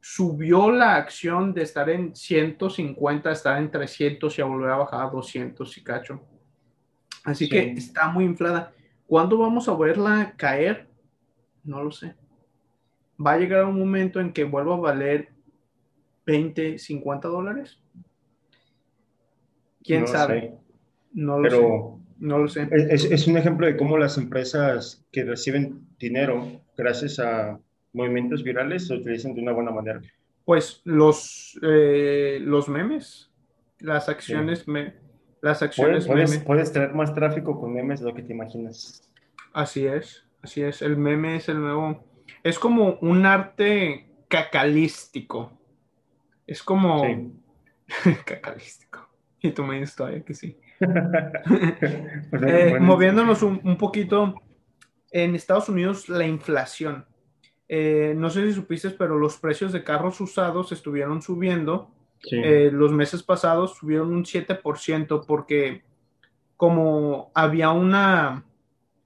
Subió 0.00 0.70
la 0.70 0.96
acción 0.96 1.52
de 1.52 1.62
estar 1.62 1.90
en 1.90 2.14
150 2.14 3.28
a 3.28 3.32
estar 3.32 3.58
en 3.58 3.70
300 3.70 4.38
y 4.38 4.42
a 4.42 4.44
volver 4.44 4.70
a 4.70 4.76
bajar 4.76 5.06
a 5.06 5.10
200 5.10 5.76
y 5.76 5.84
cacho. 5.84 6.22
Así 7.26 7.44
Sí. 7.44 7.50
que 7.50 7.72
está 7.72 8.08
muy 8.08 8.24
inflada. 8.24 8.72
¿Cuándo 9.06 9.36
vamos 9.38 9.68
a 9.68 9.76
verla 9.76 10.34
caer? 10.36 10.86
No 11.64 11.82
lo 11.82 11.90
sé. 11.90 12.14
Va 13.24 13.32
a 13.32 13.38
llegar 13.38 13.64
un 13.64 13.78
momento 13.78 14.20
en 14.20 14.32
que 14.32 14.44
vuelva 14.44 14.74
a 14.74 14.80
valer 14.80 15.28
20, 16.24 16.78
50 16.78 17.28
dólares. 17.28 17.78
¿Quién 19.82 20.02
No 20.02 20.06
sabe? 20.06 20.40
sé. 20.40 20.54
No 21.12 21.38
lo 21.40 21.50
sé. 21.50 21.56
Pero 21.56 22.00
No 22.18 22.38
lo 22.38 22.48
sé. 22.48 22.68
es, 22.70 23.04
es 23.04 23.26
un 23.26 23.36
ejemplo 23.36 23.66
de 23.66 23.76
cómo 23.76 23.98
las 23.98 24.16
empresas 24.18 25.04
que 25.12 25.24
reciben 25.24 25.86
dinero 25.98 26.62
gracias 26.76 27.18
a 27.18 27.58
movimientos 27.92 28.42
virales 28.42 28.86
se 28.86 28.94
utilizan 28.94 29.34
de 29.34 29.42
una 29.42 29.52
buena 29.52 29.70
manera. 29.70 30.00
Pues 30.44 30.80
los, 30.84 31.58
eh, 31.62 32.38
los 32.40 32.68
memes, 32.68 33.30
las 33.80 34.08
acciones, 34.08 34.66
me, 34.68 34.94
las 35.46 35.62
acciones 35.62 36.06
puedes, 36.06 36.30
meme. 36.30 36.44
puedes 36.44 36.72
tener 36.72 36.94
más 36.94 37.14
tráfico 37.14 37.58
con 37.60 37.72
memes 37.72 38.00
de 38.00 38.06
lo 38.06 38.14
que 38.14 38.22
te 38.22 38.32
imaginas. 38.32 39.08
Así 39.52 39.86
es, 39.86 40.24
así 40.42 40.62
es. 40.62 40.82
El 40.82 40.96
meme 40.96 41.36
es 41.36 41.48
el 41.48 41.60
nuevo. 41.60 42.04
Es 42.42 42.58
como 42.58 42.98
un 43.00 43.24
arte 43.26 44.08
cacalístico. 44.28 45.52
Es 46.46 46.62
como 46.62 47.04
Sí. 47.04 47.32
cacalístico. 48.24 49.08
Y 49.40 49.50
tú 49.52 49.64
me 49.64 49.78
dices 49.80 49.96
todavía 49.96 50.24
que 50.24 50.34
sí. 50.34 50.58
Pues, 52.30 52.42
Eh, 52.42 52.66
bueno, 52.70 52.80
moviéndonos 52.86 53.42
un, 53.42 53.60
un 53.64 53.76
poquito, 53.78 54.34
en 55.10 55.34
Estados 55.34 55.68
Unidos 55.68 56.08
la 56.08 56.26
inflación. 56.26 57.06
Eh, 57.68 58.14
no 58.16 58.30
sé 58.30 58.46
si 58.46 58.52
supiste, 58.52 58.90
pero 58.90 59.18
los 59.18 59.38
precios 59.38 59.72
de 59.72 59.82
carros 59.82 60.20
usados 60.20 60.72
estuvieron 60.72 61.22
subiendo. 61.22 61.90
Sí. 62.22 62.36
Eh, 62.42 62.70
los 62.72 62.92
meses 62.92 63.22
pasados 63.22 63.76
subieron 63.76 64.12
un 64.14 64.24
7% 64.24 65.24
porque 65.26 65.84
como 66.56 67.30
había 67.34 67.70
una, 67.70 68.44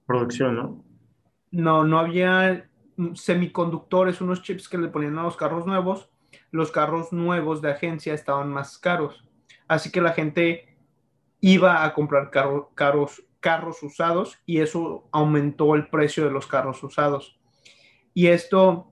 Producción, 0.05 0.55
¿no? 0.55 0.83
no, 1.51 1.83
no 1.83 1.99
había 1.99 2.67
semiconductores, 3.13 4.21
unos 4.21 4.41
chips 4.41 4.67
que 4.69 4.77
le 4.77 4.87
ponían 4.87 5.17
a 5.17 5.23
los 5.23 5.37
carros 5.37 5.65
nuevos, 5.65 6.09
los 6.51 6.71
carros 6.71 7.11
nuevos 7.11 7.61
de 7.61 7.71
agencia 7.71 8.13
estaban 8.13 8.49
más 8.49 8.77
caros. 8.77 9.23
Así 9.67 9.91
que 9.91 10.01
la 10.01 10.13
gente 10.13 10.77
iba 11.39 11.83
a 11.83 11.93
comprar 11.93 12.29
carro- 12.29 12.71
carros, 12.75 13.23
carros 13.39 13.81
usados 13.83 14.37
y 14.45 14.59
eso 14.59 15.07
aumentó 15.11 15.75
el 15.75 15.87
precio 15.89 16.25
de 16.25 16.31
los 16.31 16.47
carros 16.47 16.83
usados. 16.83 17.39
Y 18.13 18.27
esto 18.27 18.90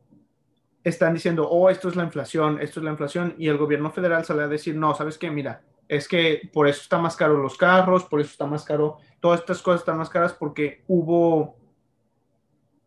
están 0.84 1.14
diciendo, 1.14 1.48
oh, 1.50 1.70
esto 1.70 1.90
es 1.90 1.96
la 1.96 2.04
inflación, 2.04 2.60
esto 2.62 2.80
es 2.80 2.84
la 2.84 2.92
inflación, 2.92 3.36
y 3.38 3.48
el 3.48 3.58
gobierno 3.58 3.92
federal 3.92 4.24
sale 4.26 4.44
a 4.44 4.48
decir, 4.48 4.76
no, 4.76 4.96
¿sabes 4.96 5.18
qué? 5.18 5.30
Mira, 5.30 5.62
es 5.88 6.08
que 6.08 6.50
por 6.54 6.68
eso 6.68 6.82
está 6.82 7.00
más 7.00 7.16
caro 7.16 7.38
los 7.38 7.58
carros, 7.58 8.06
por 8.06 8.22
eso 8.22 8.32
está 8.32 8.46
más 8.46 8.64
caro, 8.64 8.98
todas 9.20 9.42
estas 9.42 9.62
cosas 9.62 9.82
están 9.82 9.98
más 9.98 10.10
caras 10.10 10.34
porque 10.34 10.84
hubo, 10.88 11.58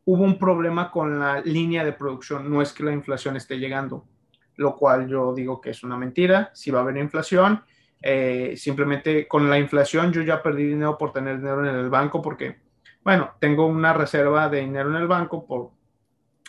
hubo 0.04 0.24
un 0.24 0.38
problema 0.38 0.90
con 0.90 1.18
la 1.18 1.40
línea 1.40 1.84
de 1.84 1.92
producción, 1.92 2.50
no 2.50 2.62
es 2.62 2.72
que 2.72 2.84
la 2.84 2.92
inflación 2.92 3.36
esté 3.36 3.58
llegando, 3.58 4.06
lo 4.56 4.76
cual 4.76 5.08
yo 5.08 5.34
digo 5.34 5.60
que 5.60 5.70
es 5.70 5.82
una 5.82 5.96
mentira, 5.96 6.50
si 6.54 6.70
va 6.70 6.78
a 6.78 6.82
haber 6.82 6.96
inflación, 6.96 7.64
eh, 8.00 8.54
simplemente 8.56 9.28
con 9.28 9.48
la 9.48 9.58
inflación 9.58 10.12
yo 10.12 10.22
ya 10.22 10.42
perdí 10.42 10.64
dinero 10.64 10.98
por 10.98 11.12
tener 11.12 11.36
dinero 11.38 11.64
en 11.64 11.76
el 11.76 11.88
banco 11.88 12.20
porque, 12.20 12.56
bueno, 13.04 13.32
tengo 13.38 13.66
una 13.66 13.92
reserva 13.92 14.48
de 14.48 14.60
dinero 14.60 14.90
en 14.90 14.96
el 14.96 15.06
banco 15.06 15.46
por 15.46 15.70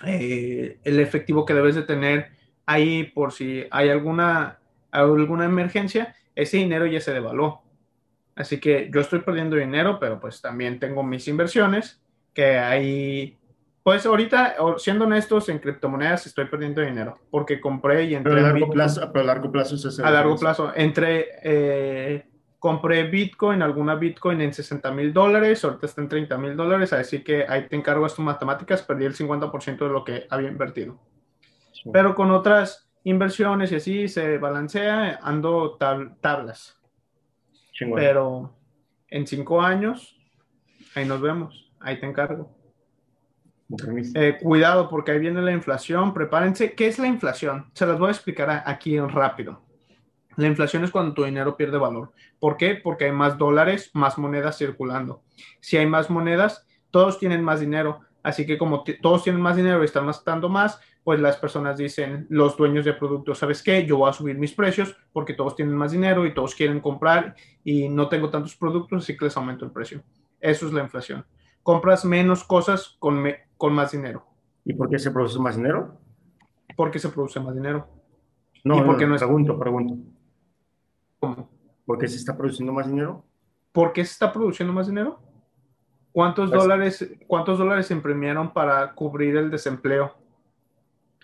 eh, 0.05 0.79
el 0.83 0.99
efectivo 0.99 1.45
que 1.45 1.53
debes 1.53 1.75
de 1.75 1.83
tener 1.83 2.31
ahí 2.65 3.03
por 3.03 3.31
si 3.31 3.65
hay 3.71 3.89
alguna, 3.89 4.59
alguna 4.91 5.45
emergencia, 5.45 6.15
ese 6.35 6.57
dinero 6.57 6.85
ya 6.85 6.99
se 6.99 7.13
devaluó. 7.13 7.61
Así 8.35 8.59
que 8.59 8.89
yo 8.91 9.01
estoy 9.01 9.19
perdiendo 9.19 9.55
dinero, 9.55 9.99
pero 9.99 10.19
pues 10.19 10.41
también 10.41 10.79
tengo 10.79 11.03
mis 11.03 11.27
inversiones 11.27 12.01
que 12.33 12.57
ahí, 12.57 13.37
pues 13.83 14.05
ahorita, 14.05 14.55
siendo 14.77 15.05
honestos, 15.05 15.49
en 15.49 15.59
criptomonedas 15.59 16.25
estoy 16.25 16.45
perdiendo 16.45 16.81
dinero 16.81 17.19
porque 17.29 17.61
compré 17.61 18.05
y 18.05 18.15
entré 18.15 18.33
Pero 18.33 18.45
a 18.47 18.49
largo 18.49 18.69
plazo, 18.71 19.11
pero 19.13 19.23
a 19.23 19.27
largo 19.27 19.51
plazo 19.51 19.75
hace 19.75 20.01
A 20.01 20.09
largo 20.09 20.35
plazo, 20.35 20.71
entre, 20.75 21.27
eh, 21.43 22.25
compré 22.63 23.03
Bitcoin, 23.03 23.61
alguna 23.61 23.95
Bitcoin 23.95 24.39
en 24.39 24.53
60 24.53 24.89
mil 24.91 25.11
dólares, 25.11 25.65
ahorita 25.65 25.85
está 25.85 25.99
en 26.01 26.07
30 26.07 26.37
mil 26.37 26.55
dólares, 26.55 26.93
así 26.93 27.21
que 27.21 27.45
ahí 27.45 27.67
te 27.67 27.75
encargo 27.75 28.07
tus 28.07 28.19
matemáticas, 28.19 28.81
perdí 28.83 29.03
el 29.03 29.13
50% 29.13 29.85
de 29.85 29.89
lo 29.91 30.05
que 30.05 30.27
había 30.29 30.47
invertido. 30.47 30.97
Sí. 31.73 31.89
Pero 31.91 32.15
con 32.15 32.31
otras 32.31 32.89
inversiones 33.03 33.73
y 33.73 33.75
así 33.75 34.07
se 34.07 34.37
balancea, 34.37 35.19
ando 35.21 35.77
tab- 35.77 36.15
tablas. 36.21 36.79
Pero 37.95 38.55
en 39.09 39.27
cinco 39.27 39.61
años, 39.61 40.17
ahí 40.95 41.03
nos 41.03 41.19
vemos, 41.19 41.69
ahí 41.81 41.99
te 41.99 42.05
encargo. 42.05 42.49
Eh, 44.15 44.37
cuidado 44.41 44.87
porque 44.89 45.11
ahí 45.11 45.19
viene 45.19 45.41
la 45.41 45.51
inflación, 45.51 46.13
prepárense. 46.13 46.75
¿Qué 46.75 46.87
es 46.87 46.97
la 46.97 47.07
inflación? 47.07 47.69
Se 47.73 47.85
las 47.85 47.99
voy 47.99 48.07
a 48.07 48.11
explicar 48.11 48.63
aquí 48.65 48.97
rápido. 49.01 49.61
La 50.37 50.47
inflación 50.47 50.83
es 50.83 50.91
cuando 50.91 51.13
tu 51.13 51.23
dinero 51.23 51.55
pierde 51.57 51.77
valor. 51.77 52.11
¿Por 52.39 52.57
qué? 52.57 52.75
Porque 52.75 53.05
hay 53.05 53.11
más 53.11 53.37
dólares, 53.37 53.91
más 53.93 54.17
monedas 54.17 54.57
circulando. 54.57 55.21
Si 55.59 55.77
hay 55.77 55.85
más 55.85 56.09
monedas, 56.09 56.65
todos 56.91 57.19
tienen 57.19 57.43
más 57.43 57.59
dinero. 57.59 57.99
Así 58.23 58.45
que 58.45 58.57
como 58.57 58.83
todos 59.01 59.23
tienen 59.23 59.41
más 59.41 59.55
dinero 59.57 59.81
y 59.81 59.85
están 59.85 60.05
gastando 60.07 60.49
más, 60.49 60.79
pues 61.03 61.19
las 61.19 61.35
personas 61.37 61.77
dicen, 61.77 62.25
los 62.29 62.55
dueños 62.55 62.85
de 62.85 62.93
productos, 62.93 63.37
¿sabes 63.39 63.61
qué? 63.61 63.85
Yo 63.85 63.97
voy 63.97 64.09
a 64.09 64.13
subir 64.13 64.37
mis 64.37 64.53
precios 64.53 64.95
porque 65.11 65.33
todos 65.33 65.55
tienen 65.55 65.75
más 65.75 65.91
dinero 65.91 66.25
y 66.25 66.33
todos 66.33 66.55
quieren 66.55 66.79
comprar 66.79 67.35
y 67.63 67.89
no 67.89 68.07
tengo 68.07 68.29
tantos 68.29 68.55
productos, 68.55 69.03
así 69.03 69.17
que 69.17 69.25
les 69.25 69.35
aumento 69.35 69.65
el 69.65 69.71
precio. 69.71 70.01
Eso 70.39 70.65
es 70.65 70.71
la 70.73 70.81
inflación. 70.81 71.25
Compras 71.61 72.05
menos 72.05 72.43
cosas 72.45 72.95
con, 72.99 73.21
me- 73.21 73.39
con 73.57 73.73
más 73.73 73.91
dinero 73.91 74.25
¿Y 74.65 74.73
por 74.73 74.89
qué 74.89 74.97
se 74.99 75.11
produce 75.11 75.39
más 75.39 75.57
dinero? 75.57 75.97
porque 76.77 76.97
se 76.99 77.09
produce 77.09 77.39
más 77.41 77.53
dinero. 77.53 77.87
No, 78.63 78.77
¿Y 78.77 78.79
por 78.79 78.93
no, 78.93 78.97
qué 78.97 79.05
no 79.05 79.15
es- 79.15 79.21
pregunto, 79.21 79.59
pregunto. 79.59 79.95
¿Cómo? 81.23 81.49
¿Por 81.85 81.97
qué 81.99 82.07
se 82.09 82.17
está 82.17 82.35
produciendo 82.37 82.73
más 82.73 82.87
dinero? 82.87 83.23
¿Por 83.71 83.93
qué 83.93 84.03
se 84.03 84.11
está 84.11 84.33
produciendo 84.33 84.73
más 84.73 84.87
dinero? 84.87 85.19
¿Cuántos 86.11 86.49
Pues- 86.49 86.61
dólares, 86.61 87.13
cuántos 87.27 87.57
dólares 87.57 87.87
se 87.87 87.93
imprimieron 87.93 88.51
para 88.53 88.93
cubrir 88.93 89.37
el 89.37 89.49
desempleo? 89.49 90.13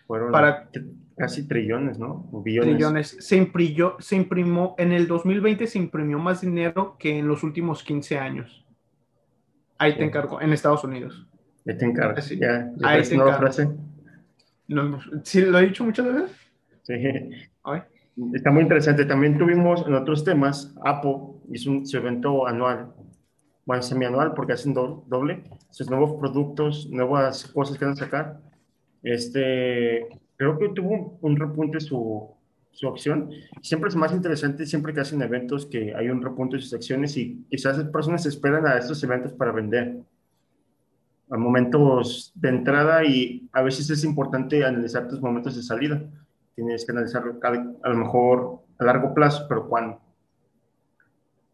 Fueron 0.08 0.32
Para- 0.32 0.70
casi 1.18 1.48
trillones, 1.48 2.00
¿no? 2.00 2.28
O 2.32 2.42
billones. 2.42 2.72
Trillones. 2.76 3.18
Se 3.20 3.36
imprimió, 3.36 3.98
se 4.00 4.16
imprimió, 4.16 4.74
en 4.78 4.94
el 4.94 5.06
2020 5.08 5.68
se 5.68 5.78
imprimió 5.78 6.18
más 6.18 6.42
dinero 6.42 6.96
que 6.98 7.20
en 7.20 7.28
los 7.28 7.44
últimos 7.44 7.84
15 7.84 8.18
años. 8.18 8.66
Ahí 9.78 9.92
te 9.94 10.00
Sí. 10.00 10.04
encargo, 10.06 10.42
en 10.42 10.54
Estados 10.54 10.84
Unidos. 10.86 11.28
Ya 11.66 11.78
te 11.78 11.86
encargo. 11.86 12.22
Sí. 12.22 12.38
Ya, 12.40 12.72
ya 12.78 12.88
Ahí 12.90 13.04
te 13.04 13.16
encargo. 13.16 13.38
frase. 13.38 13.70
No, 14.68 15.00
¿Sí 15.24 15.42
lo 15.42 15.60
he 15.60 15.68
dicho 15.68 15.84
muchas 15.84 16.06
veces? 16.06 16.32
Sí. 16.84 16.94
Ay. 17.64 17.82
Está 18.34 18.52
muy 18.52 18.64
interesante. 18.64 19.06
También 19.06 19.38
tuvimos 19.38 19.86
en 19.88 19.94
otros 19.94 20.24
temas, 20.24 20.76
Apple 20.84 21.16
hizo 21.52 21.72
un, 21.72 21.86
su 21.88 21.98
evento 21.98 22.46
anual, 22.48 22.92
bueno, 23.66 23.82
semianual, 23.82 24.34
porque 24.34 24.54
hacen 24.54 24.74
do- 24.74 25.06
doble, 25.08 25.44
sus 25.70 25.90
nuevos 25.90 26.20
productos, 26.20 26.90
nuevas 26.90 27.46
cosas 27.48 27.78
que 27.78 27.86
van 27.86 27.94
a 27.94 27.98
sacar. 27.98 28.42
Este, 29.04 30.08
creo 30.36 30.58
que 30.58 30.70
tuvo 30.70 30.90
un, 30.90 31.18
un 31.22 31.38
repunte 31.38 31.80
su, 31.80 32.30
su 32.72 32.88
acción. 32.90 33.30
Siempre 33.62 33.90
es 33.90 33.96
más 33.96 34.12
interesante, 34.12 34.66
siempre 34.66 34.94
que 34.94 35.00
hacen 35.00 35.22
eventos, 35.22 35.66
que 35.66 35.96
hay 35.96 36.10
un 36.10 36.22
repunte 36.22 36.58
de 36.58 36.62
sus 36.62 36.74
acciones 36.74 37.16
y 37.16 37.46
quizás 37.50 37.78
las 37.78 37.88
personas 37.88 38.26
esperan 38.26 38.68
a 38.68 38.78
estos 38.78 39.02
eventos 39.04 39.32
para 39.34 39.54
vender. 39.54 39.98
A 41.32 41.38
momentos 41.38 42.32
de 42.36 42.50
entrada 42.50 43.06
y 43.06 43.48
a 43.54 43.62
veces 43.62 43.90
es 43.92 44.04
importante 44.04 44.66
analizar 44.66 45.08
tus 45.08 45.22
momentos 45.22 45.56
de 45.56 45.62
salida 45.62 46.02
tienes 46.60 46.86
que 46.86 46.92
analizarlo 46.92 47.40
a 47.42 47.90
lo 47.90 47.96
mejor 47.96 48.60
a 48.80 48.84
largo 48.86 49.14
plazo, 49.14 49.46
pero 49.48 49.68
cuándo. 49.68 50.02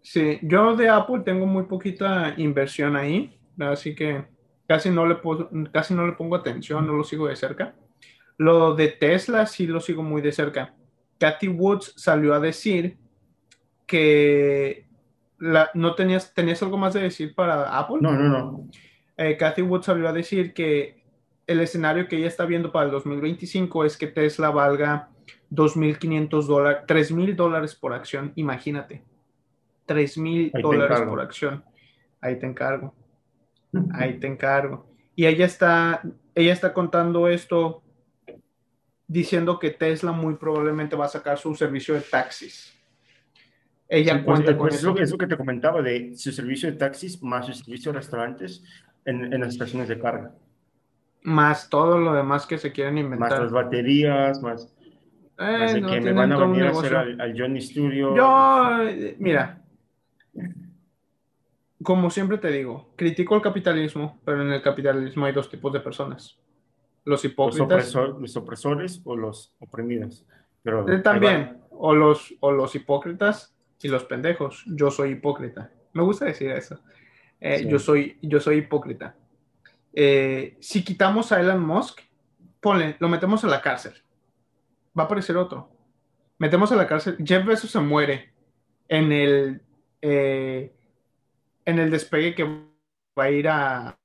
Sí, 0.01 0.39
yo 0.41 0.75
de 0.75 0.89
Apple 0.89 1.21
tengo 1.23 1.45
muy 1.45 1.63
poquita 1.63 2.33
inversión 2.37 2.95
ahí, 2.95 3.39
así 3.59 3.95
que 3.95 4.25
casi 4.67 4.89
no 4.89 5.05
le, 5.05 5.15
puedo- 5.15 5.49
casi 5.71 5.93
no 5.93 6.05
le 6.05 6.13
pongo 6.13 6.35
atención, 6.35 6.85
no 6.85 6.93
lo 6.93 7.03
sigo 7.03 7.27
de 7.27 7.35
cerca. 7.35 7.75
Lo 8.37 8.75
de 8.75 8.89
Tesla 8.89 9.45
sí 9.45 9.65
lo 9.67 9.79
sigo 9.79 10.03
muy 10.03 10.21
de 10.21 10.31
cerca. 10.31 10.73
Cathy 11.19 11.47
Woods 11.47 11.93
salió 11.95 12.33
a 12.33 12.39
decir 12.39 12.97
que 13.85 14.87
la, 15.39 15.69
no 15.73 15.95
tenías, 15.95 16.33
tenías 16.33 16.61
algo 16.61 16.77
más 16.77 16.93
de 16.93 17.01
decir 17.03 17.33
para 17.33 17.77
Apple. 17.77 17.97
No, 18.01 18.11
no, 18.11 18.27
no. 18.29 18.69
Eh, 19.17 19.37
Cathy 19.37 19.61
Woods 19.61 19.85
salió 19.85 20.07
a 20.09 20.13
decir 20.13 20.53
que 20.53 21.04
el 21.47 21.59
escenario 21.61 22.07
que 22.07 22.17
ella 22.17 22.27
está 22.27 22.45
viendo 22.45 22.71
para 22.71 22.85
el 22.85 22.91
2025 22.91 23.85
es 23.85 23.97
que 23.97 24.07
Tesla 24.07 24.49
valga 24.49 25.09
2.500 25.51 26.45
dólares, 26.45 26.83
3.000 26.87 27.35
dólares 27.35 27.75
por 27.75 27.93
acción, 27.93 28.31
imagínate. 28.35 29.03
3.000 29.87 30.61
dólares 30.61 31.01
por 31.01 31.19
acción. 31.19 31.63
Ahí 32.19 32.39
te 32.39 32.47
encargo. 32.47 32.93
Ahí 33.93 34.19
te 34.19 34.27
encargo. 34.27 34.87
Y 35.15 35.25
ella 35.25 35.45
está, 35.45 36.01
ella 36.33 36.53
está 36.53 36.73
contando 36.73 37.27
esto 37.27 37.83
diciendo 39.07 39.59
que 39.59 39.69
Tesla 39.69 40.11
muy 40.11 40.35
probablemente 40.35 40.95
va 40.95 41.05
a 41.05 41.09
sacar 41.09 41.37
su 41.37 41.53
servicio 41.53 41.93
de 41.93 42.01
taxis. 42.01 42.73
Ella 43.87 44.13
pues, 44.13 44.25
cuenta 44.25 44.45
pues, 44.45 44.57
con 44.57 44.67
eso. 44.67 44.99
Es 44.99 45.11
lo 45.11 45.17
que 45.17 45.27
te 45.27 45.37
comentaba 45.37 45.81
de 45.83 46.15
su 46.15 46.31
servicio 46.31 46.71
de 46.71 46.77
taxis 46.77 47.21
más 47.21 47.45
su 47.45 47.53
servicio 47.53 47.91
de 47.91 47.99
restaurantes 47.99 48.63
en, 49.05 49.31
en 49.31 49.41
las 49.41 49.49
estaciones 49.49 49.87
de 49.87 49.99
carga. 49.99 50.33
Más 51.25 51.69
todo 51.69 51.97
lo 51.97 52.13
demás 52.13 52.45
que 52.45 52.57
se 52.57 52.71
quieren 52.71 52.97
inventar. 52.97 53.31
Más 53.31 53.39
las 53.39 53.51
baterías, 53.51 54.41
más... 54.41 54.71
Eh, 55.37 55.83
que 55.89 55.99
me 55.99 56.13
van 56.13 56.31
a 56.31 56.37
venir 56.37 56.63
a 56.63 56.69
hacer 56.69 56.95
al, 56.95 57.35
Johnny 57.37 57.59
Studio. 57.59 58.15
Yo, 58.15 58.79
mira, 59.17 59.61
como 61.83 62.09
siempre 62.09 62.37
te 62.37 62.49
digo, 62.51 62.93
critico 62.95 63.35
el 63.35 63.41
capitalismo, 63.41 64.19
pero 64.23 64.41
en 64.41 64.51
el 64.51 64.61
capitalismo 64.61 65.25
hay 65.25 65.33
dos 65.33 65.49
tipos 65.49 65.73
de 65.73 65.79
personas. 65.81 66.37
Los 67.03 67.23
hipócritas. 67.25 67.93
Los, 67.93 68.37
opresores 68.37 69.01
o 69.03 69.15
los 69.15 69.53
oprimidos. 69.59 70.25
Pero 70.63 70.89
eh, 70.89 70.99
también, 70.99 71.61
o 71.69 71.93
los, 71.93 72.33
o 72.39 72.51
los 72.51 72.73
hipócritas 72.75 73.55
y 73.81 73.87
los 73.87 74.05
pendejos. 74.05 74.63
Yo 74.67 74.89
soy 74.89 75.11
hipócrita. 75.11 75.71
Me 75.93 76.01
gusta 76.01 76.25
decir 76.25 76.51
eso. 76.51 76.79
Eh, 77.39 77.67
yo, 77.69 77.77
soy, 77.77 78.17
yo 78.21 78.39
soy 78.39 78.57
hipócrita. 78.57 79.15
Eh, 79.95 80.57
si 80.59 80.83
quitamos 80.83 81.31
a 81.31 81.39
Elon 81.39 81.65
Musk, 81.65 82.01
ponle, 82.59 82.97
lo 82.99 83.07
metemos 83.07 83.43
a 83.45 83.47
la 83.47 83.61
cárcel. 83.61 83.93
Va 84.97 85.03
a 85.03 85.05
aparecer 85.05 85.37
otro. 85.37 85.69
Metemos 86.37 86.71
a 86.71 86.75
la 86.75 86.85
cárcel. 86.85 87.17
Jeff 87.23 87.45
Bezos 87.45 87.71
se 87.71 87.79
muere 87.79 88.33
en 88.89 89.11
el, 89.13 89.61
eh, 90.01 90.73
en 91.63 91.79
el 91.79 91.89
despegue 91.89 92.35
que 92.35 92.43
va 92.43 93.23
a 93.23 93.31
ir 93.31 93.47
a, 93.47 93.97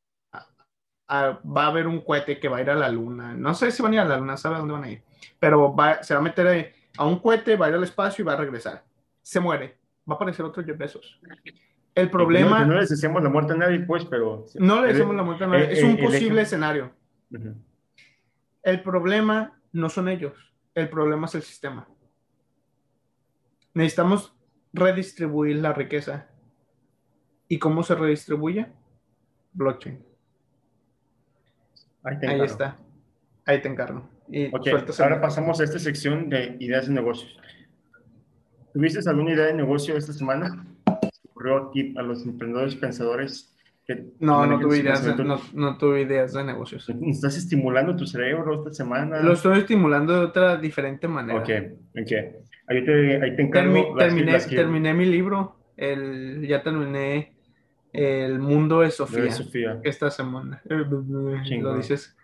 Va 1.12 1.64
a 1.64 1.66
haber 1.66 1.88
un 1.88 2.02
cohete 2.02 2.38
que 2.38 2.48
va 2.48 2.58
a 2.58 2.60
ir 2.60 2.70
a 2.70 2.76
la 2.76 2.88
luna. 2.88 3.34
No 3.34 3.52
sé 3.52 3.72
si 3.72 3.82
van 3.82 3.92
a 3.92 3.94
ir 3.96 4.00
a 4.00 4.04
la 4.04 4.16
luna, 4.16 4.36
sabe 4.36 4.58
dónde 4.58 4.74
van 4.74 4.84
a 4.84 4.90
ir. 4.90 5.02
Pero 5.40 5.74
se 6.02 6.14
va 6.14 6.20
a 6.20 6.22
meter 6.22 6.72
a 6.96 7.04
un 7.04 7.18
cohete, 7.18 7.56
va 7.56 7.66
a 7.66 7.68
ir 7.70 7.74
al 7.74 7.82
espacio 7.82 8.22
y 8.22 8.26
va 8.26 8.34
a 8.34 8.36
regresar. 8.36 8.84
Se 9.20 9.40
muere. 9.40 9.76
Va 10.08 10.14
a 10.14 10.16
aparecer 10.16 10.44
otro 10.44 10.62
Jeff 10.62 10.78
Bezos. 10.78 11.20
El 11.94 12.10
problema. 12.10 12.64
No, 12.64 12.74
le 12.74 12.86
deseamos 12.86 13.22
la 13.22 13.28
muerte 13.28 13.52
a 13.52 13.56
nadie, 13.56 13.80
pues, 13.80 14.04
pero. 14.04 14.46
No 14.54 14.82
le 14.82 14.88
deseamos 14.88 15.16
la 15.16 15.22
muerte 15.22 15.44
a 15.44 15.46
nadie. 15.46 15.72
es 15.72 15.82
un 15.82 15.96
posible 15.96 16.42
escenario. 16.42 16.92
El 18.62 18.82
problema 18.82 19.60
no 19.72 19.88
son 19.88 20.08
ellos. 20.08 20.34
El 20.74 20.88
problema 20.88 21.26
es 21.26 21.34
el 21.34 21.42
sistema. 21.42 21.88
Necesitamos 23.74 24.34
redistribuir 24.72 25.56
la 25.56 25.72
riqueza. 25.72 26.28
¿Y 27.48 27.58
cómo 27.58 27.82
se 27.82 27.94
redistribuye? 27.94 28.66
Blockchain. 29.52 30.04
Ahí, 32.04 32.40
está. 32.42 32.76
Ahí 33.44 33.60
te 33.60 33.68
encargo. 33.68 34.08
Y 34.28 34.50
ahora 35.00 35.20
pasamos 35.20 35.60
a 35.60 35.64
esta 35.64 35.78
sección 35.78 36.28
de 36.28 36.56
ideas 36.60 36.86
de 36.86 36.94
negocios. 36.94 37.36
¿Tuviste 38.72 39.08
alguna 39.08 39.32
idea 39.32 39.46
de 39.46 39.54
negocio 39.54 39.96
esta 39.96 40.12
semana? 40.12 40.64
Ocurrió 41.40 41.98
a 41.98 42.02
los 42.02 42.24
emprendedores 42.24 42.74
pensadores 42.76 43.54
que... 43.86 44.12
No, 44.20 44.46
no 44.46 44.60
tuve, 44.60 44.78
ideas 44.78 45.04
de, 45.04 45.24
no, 45.24 45.78
tuve 45.78 46.02
ideas 46.02 46.32
de 46.32 46.44
negocios. 46.44 46.88
¿Estás 47.06 47.36
estimulando 47.36 47.96
tu 47.96 48.06
cerebro 48.06 48.54
esta 48.54 48.72
semana? 48.72 49.20
Lo 49.20 49.32
estoy 49.32 49.58
estimulando 49.58 50.12
de 50.14 50.26
otra 50.26 50.56
diferente 50.56 51.08
manera. 51.08 51.40
Ok, 51.40 51.48
ok. 52.00 52.12
Ahí 52.68 52.84
te, 52.84 53.22
ahí 53.22 53.36
te 53.36 53.42
encargo. 53.42 53.96
terminé, 53.96 54.38
terminé 54.38 54.94
mi 54.94 55.06
libro, 55.06 55.56
el, 55.76 56.46
ya 56.46 56.62
terminé 56.62 57.34
El 57.92 58.38
mundo 58.38 58.80
de 58.80 58.90
Sofía. 58.90 59.22
De 59.24 59.30
Sofía. 59.32 59.80
Esta 59.82 60.10
semana. 60.10 60.62
Lo 60.68 61.76
dices. 61.76 62.16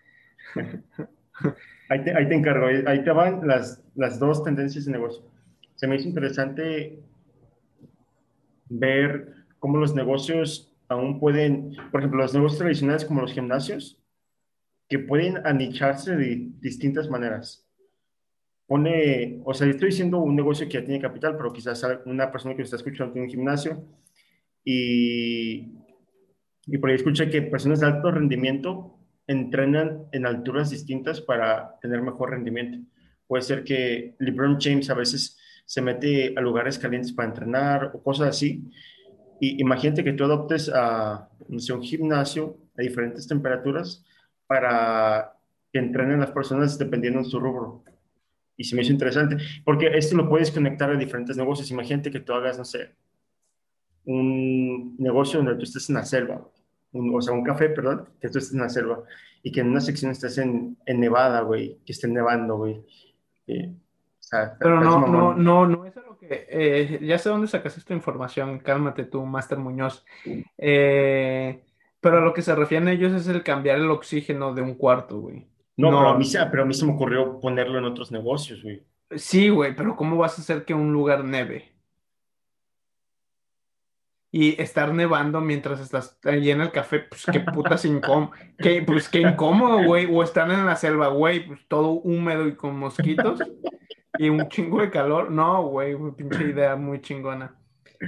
ahí, 1.88 2.04
te, 2.04 2.16
ahí 2.16 2.28
te 2.28 2.34
encargo, 2.34 2.66
ahí 2.66 3.02
te 3.02 3.10
van 3.10 3.46
las, 3.46 3.82
las 3.96 4.20
dos 4.20 4.44
tendencias 4.44 4.84
de 4.84 4.92
negocio. 4.92 5.24
Se 5.74 5.86
me 5.86 5.96
hizo 5.96 6.08
interesante 6.08 7.02
ver 8.68 9.34
cómo 9.58 9.78
los 9.78 9.94
negocios 9.94 10.72
aún 10.88 11.18
pueden, 11.18 11.76
por 11.90 12.00
ejemplo, 12.00 12.22
los 12.22 12.34
negocios 12.34 12.58
tradicionales 12.58 13.04
como 13.04 13.22
los 13.22 13.32
gimnasios, 13.32 14.00
que 14.88 14.98
pueden 14.98 15.44
anicharse 15.46 16.16
de 16.16 16.48
distintas 16.60 17.10
maneras. 17.10 17.66
Pone, 18.66 19.40
o 19.44 19.54
sea, 19.54 19.68
estoy 19.68 19.90
diciendo 19.90 20.18
un 20.18 20.36
negocio 20.36 20.66
que 20.66 20.74
ya 20.74 20.84
tiene 20.84 21.00
capital, 21.00 21.36
pero 21.36 21.52
quizás 21.52 21.84
una 22.04 22.30
persona 22.30 22.54
que 22.54 22.62
está 22.62 22.76
escuchando 22.76 23.12
tiene 23.12 23.26
un 23.26 23.32
gimnasio 23.32 23.84
y, 24.64 25.72
y 26.66 26.78
por 26.78 26.90
ahí 26.90 26.96
escucha 26.96 27.28
que 27.28 27.42
personas 27.42 27.80
de 27.80 27.86
alto 27.86 28.10
rendimiento 28.10 28.98
entrenan 29.26 30.06
en 30.12 30.26
alturas 30.26 30.70
distintas 30.70 31.20
para 31.20 31.78
tener 31.80 32.02
mejor 32.02 32.30
rendimiento. 32.30 32.78
Puede 33.26 33.42
ser 33.42 33.64
que 33.64 34.14
LeBron 34.18 34.58
James 34.60 34.88
a 34.90 34.94
veces 34.94 35.38
se 35.66 35.82
mete 35.82 36.32
a 36.36 36.40
lugares 36.40 36.78
calientes 36.78 37.12
para 37.12 37.28
entrenar 37.28 37.90
o 37.92 38.02
cosas 38.02 38.28
así. 38.28 38.64
Y 39.40 39.60
imagínate 39.60 40.02
que 40.02 40.14
tú 40.14 40.24
adoptes 40.24 40.70
a 40.74 41.28
un 41.48 41.82
gimnasio 41.82 42.56
a 42.78 42.82
diferentes 42.82 43.26
temperaturas 43.28 44.02
para 44.46 45.34
que 45.72 45.78
entrenen 45.78 46.20
las 46.20 46.30
personas 46.30 46.78
dependiendo 46.78 47.18
de 47.18 47.26
su 47.26 47.38
rubro. 47.38 47.84
Y 48.56 48.64
se 48.64 48.74
me 48.74 48.82
hizo 48.82 48.92
interesante, 48.92 49.36
porque 49.64 49.88
esto 49.98 50.16
lo 50.16 50.28
puedes 50.28 50.50
conectar 50.50 50.88
a 50.88 50.96
diferentes 50.96 51.36
negocios. 51.36 51.70
Imagínate 51.70 52.10
que 52.10 52.20
tú 52.20 52.32
hagas, 52.32 52.56
no 52.56 52.64
sé, 52.64 52.94
un 54.06 54.96
negocio 54.98 55.40
donde 55.40 55.56
tú 55.56 55.64
estés 55.64 55.90
en 55.90 55.96
la 55.96 56.04
selva, 56.04 56.48
o 56.92 57.20
sea, 57.20 57.34
un 57.34 57.44
café, 57.44 57.68
perdón, 57.68 58.08
que 58.20 58.28
tú 58.28 58.38
estés 58.38 58.54
en 58.54 58.60
la 58.60 58.68
selva, 58.70 59.02
y 59.42 59.52
que 59.52 59.60
en 59.60 59.68
una 59.68 59.80
sección 59.80 60.12
estés 60.12 60.38
en, 60.38 60.78
en 60.86 61.00
Nevada, 61.00 61.42
güey, 61.42 61.78
que 61.84 61.92
esté 61.92 62.08
nevando, 62.08 62.56
güey. 62.56 62.82
Eh, 63.46 63.74
pero 64.58 64.80
no, 64.80 65.06
no, 65.06 65.34
no, 65.34 65.66
no 65.66 65.86
es 65.86 65.96
lo 65.96 66.18
que. 66.18 66.46
Eh, 66.48 66.98
ya 67.02 67.18
sé 67.18 67.28
dónde 67.28 67.46
sacas 67.46 67.76
esta 67.76 67.94
información, 67.94 68.58
cálmate 68.58 69.04
tú, 69.04 69.24
Master 69.24 69.58
Muñoz. 69.58 70.04
Eh, 70.58 71.62
pero 72.00 72.18
a 72.18 72.20
lo 72.20 72.32
que 72.32 72.42
se 72.42 72.54
refieren 72.54 72.88
ellos 72.88 73.12
es 73.12 73.28
el 73.28 73.42
cambiar 73.42 73.78
el 73.78 73.90
oxígeno 73.90 74.54
de 74.54 74.62
un 74.62 74.74
cuarto, 74.74 75.20
güey. 75.20 75.46
No, 75.76 75.90
Pero, 75.90 76.08
a 76.08 76.18
mí, 76.18 76.24
pero 76.50 76.62
a 76.62 76.66
mí 76.66 76.74
se 76.74 76.86
me 76.86 76.92
ocurrió 76.92 77.38
ponerlo 77.38 77.78
en 77.78 77.84
otros 77.84 78.10
negocios, 78.10 78.62
güey. 78.62 78.82
Sí, 79.14 79.50
güey, 79.50 79.76
pero 79.76 79.94
¿cómo 79.94 80.16
vas 80.16 80.38
a 80.38 80.42
hacer 80.42 80.64
que 80.64 80.74
un 80.74 80.92
lugar 80.92 81.22
neve? 81.24 81.72
Y 84.32 84.60
estar 84.60 84.92
nevando 84.92 85.40
mientras 85.40 85.80
estás 85.80 86.18
ahí 86.24 86.50
en 86.50 86.60
el 86.60 86.72
café, 86.72 87.00
pues 87.00 87.24
qué 87.30 87.40
putas 87.40 87.84
incómodo, 87.84 88.32
qué, 88.58 88.82
pues 88.82 89.08
qué 89.08 89.20
incómodo, 89.20 89.84
güey. 89.84 90.08
O 90.10 90.22
estar 90.22 90.50
en 90.50 90.66
la 90.66 90.76
selva, 90.76 91.08
güey, 91.08 91.46
pues 91.46 91.60
todo 91.68 91.90
húmedo 91.90 92.48
y 92.48 92.56
con 92.56 92.78
mosquitos 92.78 93.40
y 94.18 94.28
un 94.28 94.48
chingo 94.48 94.80
de 94.80 94.90
calor. 94.90 95.30
No, 95.30 95.68
güey, 95.68 95.96
pinche 96.16 96.44
idea 96.50 96.76
muy 96.76 97.00
chingona. 97.00 97.54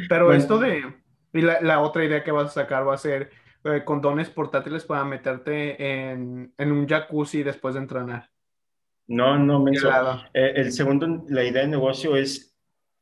Pero 0.08 0.32
esto 0.32 0.58
de. 0.58 0.84
Y 1.32 1.42
la, 1.42 1.80
otra 1.80 2.04
idea 2.04 2.24
que 2.24 2.32
vas 2.32 2.46
a 2.46 2.62
sacar 2.62 2.86
va 2.86 2.94
a 2.94 2.98
ser 2.98 3.30
eh, 3.64 3.82
condones 3.84 4.30
portátiles 4.30 4.84
para 4.84 5.04
meterte 5.04 6.10
en, 6.10 6.52
un 6.58 6.86
jacuzzi 6.86 7.42
después 7.42 7.74
de 7.74 7.80
entrenar. 7.80 8.30
No, 9.06 9.38
no, 9.38 9.62
me 9.62 9.72
eh, 9.72 10.52
El 10.56 10.72
segundo, 10.72 11.24
la 11.28 11.44
idea 11.44 11.62
de 11.62 11.68
negocio 11.68 12.16
es 12.16 12.56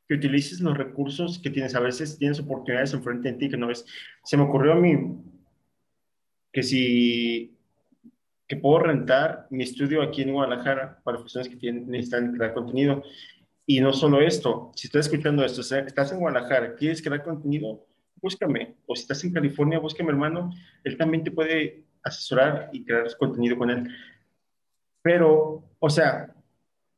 que 0.07 0.15
utilices 0.15 0.59
los 0.61 0.77
recursos 0.77 1.39
que 1.39 1.49
tienes. 1.49 1.75
A 1.75 1.79
veces 1.79 2.17
tienes 2.17 2.39
oportunidades 2.39 2.93
enfrente 2.93 3.31
de 3.31 3.37
ti 3.37 3.49
que 3.49 3.57
no 3.57 3.67
ves. 3.67 3.85
Se 4.23 4.37
me 4.37 4.43
ocurrió 4.43 4.73
a 4.73 4.75
mí 4.75 5.17
que 6.51 6.63
si 6.63 7.56
que 8.47 8.55
puedo 8.55 8.79
rentar 8.79 9.47
mi 9.49 9.63
estudio 9.63 10.01
aquí 10.01 10.21
en 10.21 10.33
Guadalajara 10.33 10.99
para 11.03 11.17
personas 11.17 11.49
que 11.49 11.57
tienen, 11.57 11.89
necesitan 11.89 12.33
crear 12.33 12.53
contenido. 12.53 13.03
Y 13.65 13.81
no 13.81 13.91
solo 13.91 14.21
esto, 14.21 14.71
si 14.75 14.87
estás 14.87 15.07
escuchando 15.07 15.43
esto, 15.43 15.61
estás 15.61 16.11
en 16.11 16.19
Guadalajara, 16.19 16.75
quieres 16.75 17.01
crear 17.01 17.23
contenido, 17.23 17.85
búscame. 18.21 18.75
O 18.85 18.95
si 18.95 19.01
estás 19.01 19.23
en 19.25 19.33
California, 19.33 19.79
búscame, 19.79 20.11
hermano. 20.11 20.51
Él 20.83 20.97
también 20.97 21.23
te 21.23 21.31
puede 21.31 21.83
asesorar 22.01 22.69
y 22.71 22.85
crear 22.85 23.05
contenido 23.17 23.57
con 23.57 23.69
él. 23.69 23.89
Pero, 25.01 25.63
o 25.79 25.89
sea, 25.89 26.33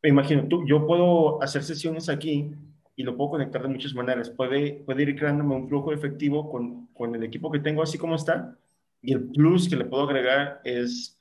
me 0.04 0.10
imagino, 0.10 0.48
tú, 0.48 0.66
yo 0.68 0.86
puedo 0.86 1.42
hacer 1.42 1.64
sesiones 1.64 2.10
aquí 2.10 2.52
y 2.96 3.04
lo 3.04 3.18
puedo 3.18 3.32
conectar 3.32 3.64
de 3.64 3.70
muchas 3.70 3.96
maneras. 3.96 4.30
Puede, 4.30 4.84
puede 4.86 5.04
ir 5.04 5.18
creándome 5.18 5.56
un 5.56 5.68
flujo 5.68 5.92
efectivo 5.92 6.52
con, 6.52 6.88
con 6.88 7.16
el 7.16 7.24
equipo 7.24 7.52
que 7.52 7.60
tengo 7.60 7.82
así 7.82 7.98
como 7.98 8.16
está. 8.16 8.56
Y 9.02 9.14
el 9.14 9.30
plus 9.30 9.68
que 9.68 9.76
le 9.76 9.86
puedo 9.86 10.04
agregar 10.04 10.62
es 10.64 11.19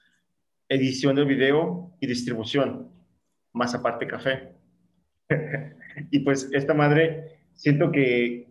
edición 0.68 1.16
de 1.16 1.24
video 1.24 1.92
y 2.00 2.06
distribución, 2.06 2.88
más 3.52 3.74
aparte 3.74 4.06
café. 4.06 4.52
y 6.10 6.20
pues 6.20 6.50
esta 6.52 6.74
madre, 6.74 7.38
siento 7.54 7.90
que 7.90 8.48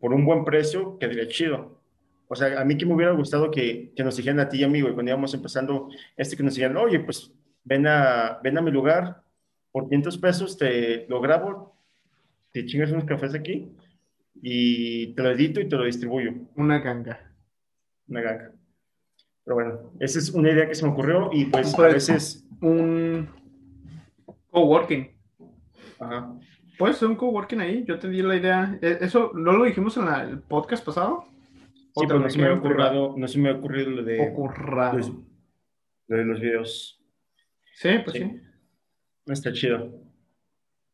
por 0.00 0.12
un 0.12 0.24
buen 0.24 0.44
precio 0.44 0.98
quedaría 0.98 1.28
chido. 1.28 1.80
O 2.28 2.36
sea, 2.36 2.60
a 2.60 2.64
mí 2.64 2.76
que 2.76 2.86
me 2.86 2.94
hubiera 2.94 3.12
gustado 3.12 3.50
que, 3.50 3.92
que 3.94 4.04
nos 4.04 4.16
dijeran 4.16 4.40
a 4.40 4.48
ti 4.48 4.58
y 4.58 4.64
a 4.64 4.68
mí, 4.68 4.80
güey, 4.80 4.94
cuando 4.94 5.10
íbamos 5.10 5.34
empezando, 5.34 5.88
este 6.16 6.36
que 6.36 6.42
nos 6.42 6.54
dijeran, 6.54 6.76
oye, 6.76 7.00
pues 7.00 7.32
ven 7.64 7.86
a, 7.86 8.38
ven 8.42 8.58
a 8.58 8.62
mi 8.62 8.70
lugar, 8.70 9.22
por 9.72 9.84
500 9.84 10.18
pesos 10.18 10.58
te 10.58 11.06
lo 11.08 11.20
grabo, 11.20 11.76
te 12.52 12.64
chingas 12.64 12.92
unos 12.92 13.04
cafés 13.04 13.34
aquí 13.34 13.72
y 14.40 15.08
te 15.14 15.22
lo 15.22 15.30
edito 15.30 15.60
y 15.60 15.68
te 15.68 15.76
lo 15.76 15.84
distribuyo. 15.84 16.32
Una 16.56 16.78
ganga. 16.78 17.32
Una 18.08 18.20
ganga. 18.20 18.52
Pero 19.44 19.54
bueno, 19.56 19.92
esa 20.00 20.18
es 20.18 20.30
una 20.30 20.50
idea 20.50 20.66
que 20.68 20.74
se 20.74 20.84
me 20.84 20.92
ocurrió 20.92 21.28
y 21.32 21.44
pues, 21.46 21.78
a 21.78 21.82
veces... 21.82 22.46
Un 22.60 23.28
coworking. 24.50 25.10
Ajá. 26.00 26.34
Puede 26.78 26.94
ser 26.94 27.08
un 27.08 27.16
coworking 27.16 27.60
ahí. 27.60 27.84
Yo 27.86 27.98
te 27.98 28.08
di 28.08 28.22
la 28.22 28.36
idea. 28.36 28.78
E- 28.80 28.98
¿Eso 29.00 29.30
no 29.34 29.52
lo 29.52 29.64
dijimos 29.64 29.96
en 29.96 30.06
la- 30.06 30.22
el 30.24 30.40
podcast 30.40 30.84
pasado? 30.84 31.24
¿O 31.94 32.00
Sí, 32.00 32.06
pero 32.08 32.18
no 32.20 32.30
se 32.30 32.38
me 32.38 32.44
ha 32.44 32.48
quedó 32.48 32.62
currado? 32.62 33.02
ocurrido, 33.04 33.18
no 33.20 33.28
se 33.28 33.38
me 33.38 33.50
ha 33.50 33.52
ocurrido 33.54 33.90
lo 33.90 34.02
de, 34.02 34.20
Ocurrado. 34.30 34.96
los, 34.96 35.12
lo 36.08 36.16
de 36.16 36.24
los 36.24 36.40
videos. 36.40 37.00
Sí, 37.74 37.88
pues 38.04 38.16
sí. 38.16 38.22
Sí. 38.24 38.40
Está 39.26 39.52
chido. 39.52 39.92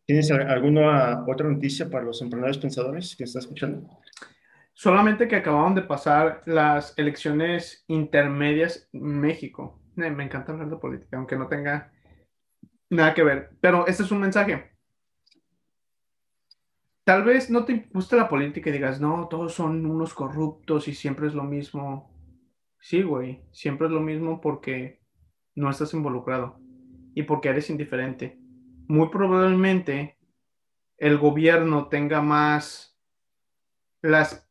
¿Tienes 0.07 0.31
al- 0.33 0.49
alguna 0.51 1.25
otra 1.27 1.49
noticia 1.49 1.89
para 1.89 2.05
los 2.05 2.21
emprendedores 2.21 2.59
pensadores 2.59 3.15
que 3.17 3.25
están 3.25 3.41
escuchando? 3.41 3.89
Solamente 4.73 5.29
que 5.29 5.37
acababan 5.37 5.75
de 5.75 5.83
pasar 5.83 6.43
las 6.47 6.99
elecciones 6.99 7.85
intermedias 7.89 8.89
en 8.93 9.21
México. 9.21 9.81
Eh, 9.97 10.11
Me 10.11 10.25
encanta 10.25 10.53
hablar 10.53 10.71
de 10.71 10.77
política, 10.77 11.17
aunque 11.17 11.37
no 11.37 11.49
tenga 11.49 11.93
nada 12.89 13.15
que 13.15 13.23
ver. 13.23 13.51
Pero 13.61 13.87
este 13.87 14.03
es 14.03 14.11
un 14.11 14.21
mensaje. 14.21 14.71
Tal 17.05 17.25
vez 17.25 17.51
no 17.51 17.65
te 17.65 17.89
guste 17.93 18.17
la 18.17 18.29
política 18.29 18.71
y 18.71 18.73
digas, 18.73 19.01
no, 19.01 19.27
todos 19.29 19.55
son 19.55 19.85
unos 19.85 20.15
corruptos 20.15 20.87
y 20.87 20.95
siempre 20.95 21.27
es 21.27 21.35
lo 21.35 21.43
mismo. 21.45 22.15
Sí, 22.79 23.03
güey, 23.03 23.43
siempre 23.53 23.89
es 23.89 23.93
lo 23.93 24.01
mismo 24.01 24.41
porque 24.41 25.03
no 25.55 25.71
estás 25.71 25.93
involucrado 25.93 26.61
y 27.15 27.25
porque 27.25 27.49
eres 27.49 27.69
indiferente. 27.71 28.39
Muy 28.89 29.09
probablemente 29.09 30.19
el 30.99 31.19
gobierno 31.19 31.89
tenga 31.89 32.23
más, 32.23 32.99
las 34.03 34.50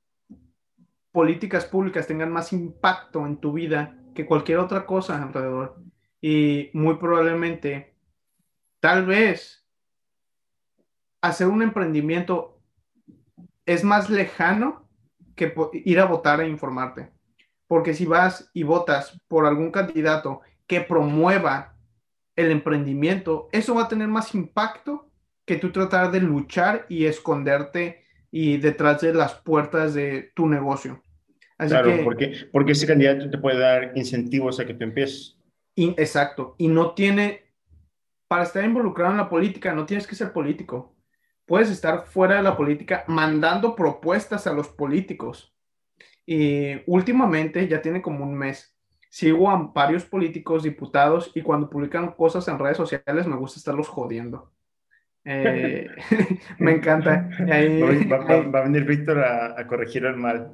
políticas 1.20 1.66
públicas 1.66 2.08
tengan 2.08 2.32
más 2.32 2.54
impacto 2.54 3.26
en 3.26 3.42
tu 3.42 3.52
vida 3.52 3.94
que 4.16 4.26
cualquier 4.26 4.60
otra 4.60 4.86
cosa 4.86 5.22
alrededor. 5.22 5.76
Y 6.22 6.70
muy 6.72 6.96
probablemente, 6.96 7.94
tal 8.80 9.06
vez, 9.06 9.68
hacer 11.20 11.48
un 11.48 11.62
emprendimiento 11.62 12.62
es 13.66 13.84
más 13.84 14.10
lejano 14.10 14.88
que 15.36 15.54
ir 15.74 16.00
a 16.00 16.06
votar 16.06 16.40
e 16.40 16.48
informarte. 16.48 17.12
Porque 17.68 17.94
si 17.94 18.06
vas 18.06 18.50
y 18.54 18.64
votas 18.64 19.20
por 19.28 19.46
algún 19.46 19.72
candidato 19.72 20.40
que 20.68 20.80
promueva 20.80 21.76
el 22.38 22.50
emprendimiento, 22.50 23.50
eso 23.52 23.76
va 23.76 23.84
a 23.84 23.88
tener 23.90 24.08
más 24.08 24.34
impacto 24.34 25.12
que 25.46 25.58
tú 25.58 25.74
tratar 25.74 26.12
de 26.12 26.22
luchar 26.22 26.86
y 26.88 27.08
esconderte 27.08 28.06
y 28.32 28.56
detrás 28.56 29.02
de 29.02 29.14
las 29.14 29.34
puertas 29.34 29.94
de 29.94 30.32
tu 30.34 30.48
negocio. 30.48 31.04
Así 31.60 31.69
claro, 31.72 31.98
que, 31.98 32.04
porque, 32.04 32.34
porque 32.52 32.72
ese 32.72 32.88
candidato 32.88 33.30
te 33.30 33.38
puede 33.38 33.60
dar 33.60 33.91
incentivos 33.95 34.60
a 34.60 34.65
que 34.65 34.74
tú 34.74 34.84
empieces. 34.86 35.38
y- 35.76 35.89
exacto, 35.98 36.56
y 36.58 36.67
no 36.69 36.93
tiene, 36.95 37.43
para 38.28 38.43
estar 38.43 38.63
involucrado 38.63 39.12
en 39.12 39.17
la 39.17 39.30
política, 39.30 39.74
no 39.74 39.86
tienes 39.86 40.08
que 40.08 40.15
ser 40.15 40.32
político. 40.34 40.95
Puedes 41.45 41.69
estar 41.69 42.06
fuera 42.06 42.36
de 42.36 42.43
la 42.43 42.56
política 42.56 43.04
mandando 43.08 43.76
propuestas 43.76 44.48
a 44.48 44.54
los 44.54 44.67
políticos. 44.69 45.54
Y 46.26 46.82
últimamente, 46.86 47.67
ya 47.67 47.82
tiene 47.82 48.02
como 48.02 48.24
un 48.24 48.36
mes, 48.36 48.78
sigo 49.10 49.50
a 49.50 49.58
varios 49.74 50.06
políticos, 50.06 50.63
diputados, 50.63 51.32
y 51.36 51.41
cuando 51.41 51.69
publican 51.69 52.12
cosas 52.13 52.48
en 52.48 52.60
redes 52.60 52.78
sociales 52.78 53.26
me 53.28 53.36
gusta 53.36 53.58
estarlos 53.60 53.88
jodiendo. 53.88 54.54
Eh, 55.26 55.88
me 56.60 56.72
encanta. 56.74 57.30
Ahí- 57.52 57.82
Va, 57.82 58.17
va- 58.17 58.26
va- 58.26 58.48
va 58.52 58.60
a 58.60 58.63
venir 58.63 58.86
Víctor 58.86 59.19
a, 59.19 59.60
a 59.60 59.67
corregir 59.67 60.06
el 60.06 60.15
mal. 60.15 60.54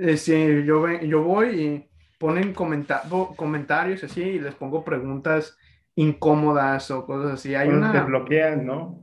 Eh, 0.00 0.16
sí, 0.16 0.64
yo, 0.64 0.88
yo 1.00 1.22
voy 1.22 1.48
y 1.60 1.88
ponen 2.18 2.52
comenta- 2.54 3.02
comentarios 3.36 4.04
así 4.04 4.22
y 4.22 4.38
les 4.40 4.54
pongo 4.54 4.84
preguntas 4.84 5.56
incómodas 5.94 6.90
o 6.90 7.04
cosas 7.04 7.34
así. 7.34 7.54
Hay 7.54 7.68
Cuando 7.68 7.90
te 7.92 7.98
una... 7.98 8.04
bloquean, 8.06 8.66
¿no? 8.66 8.98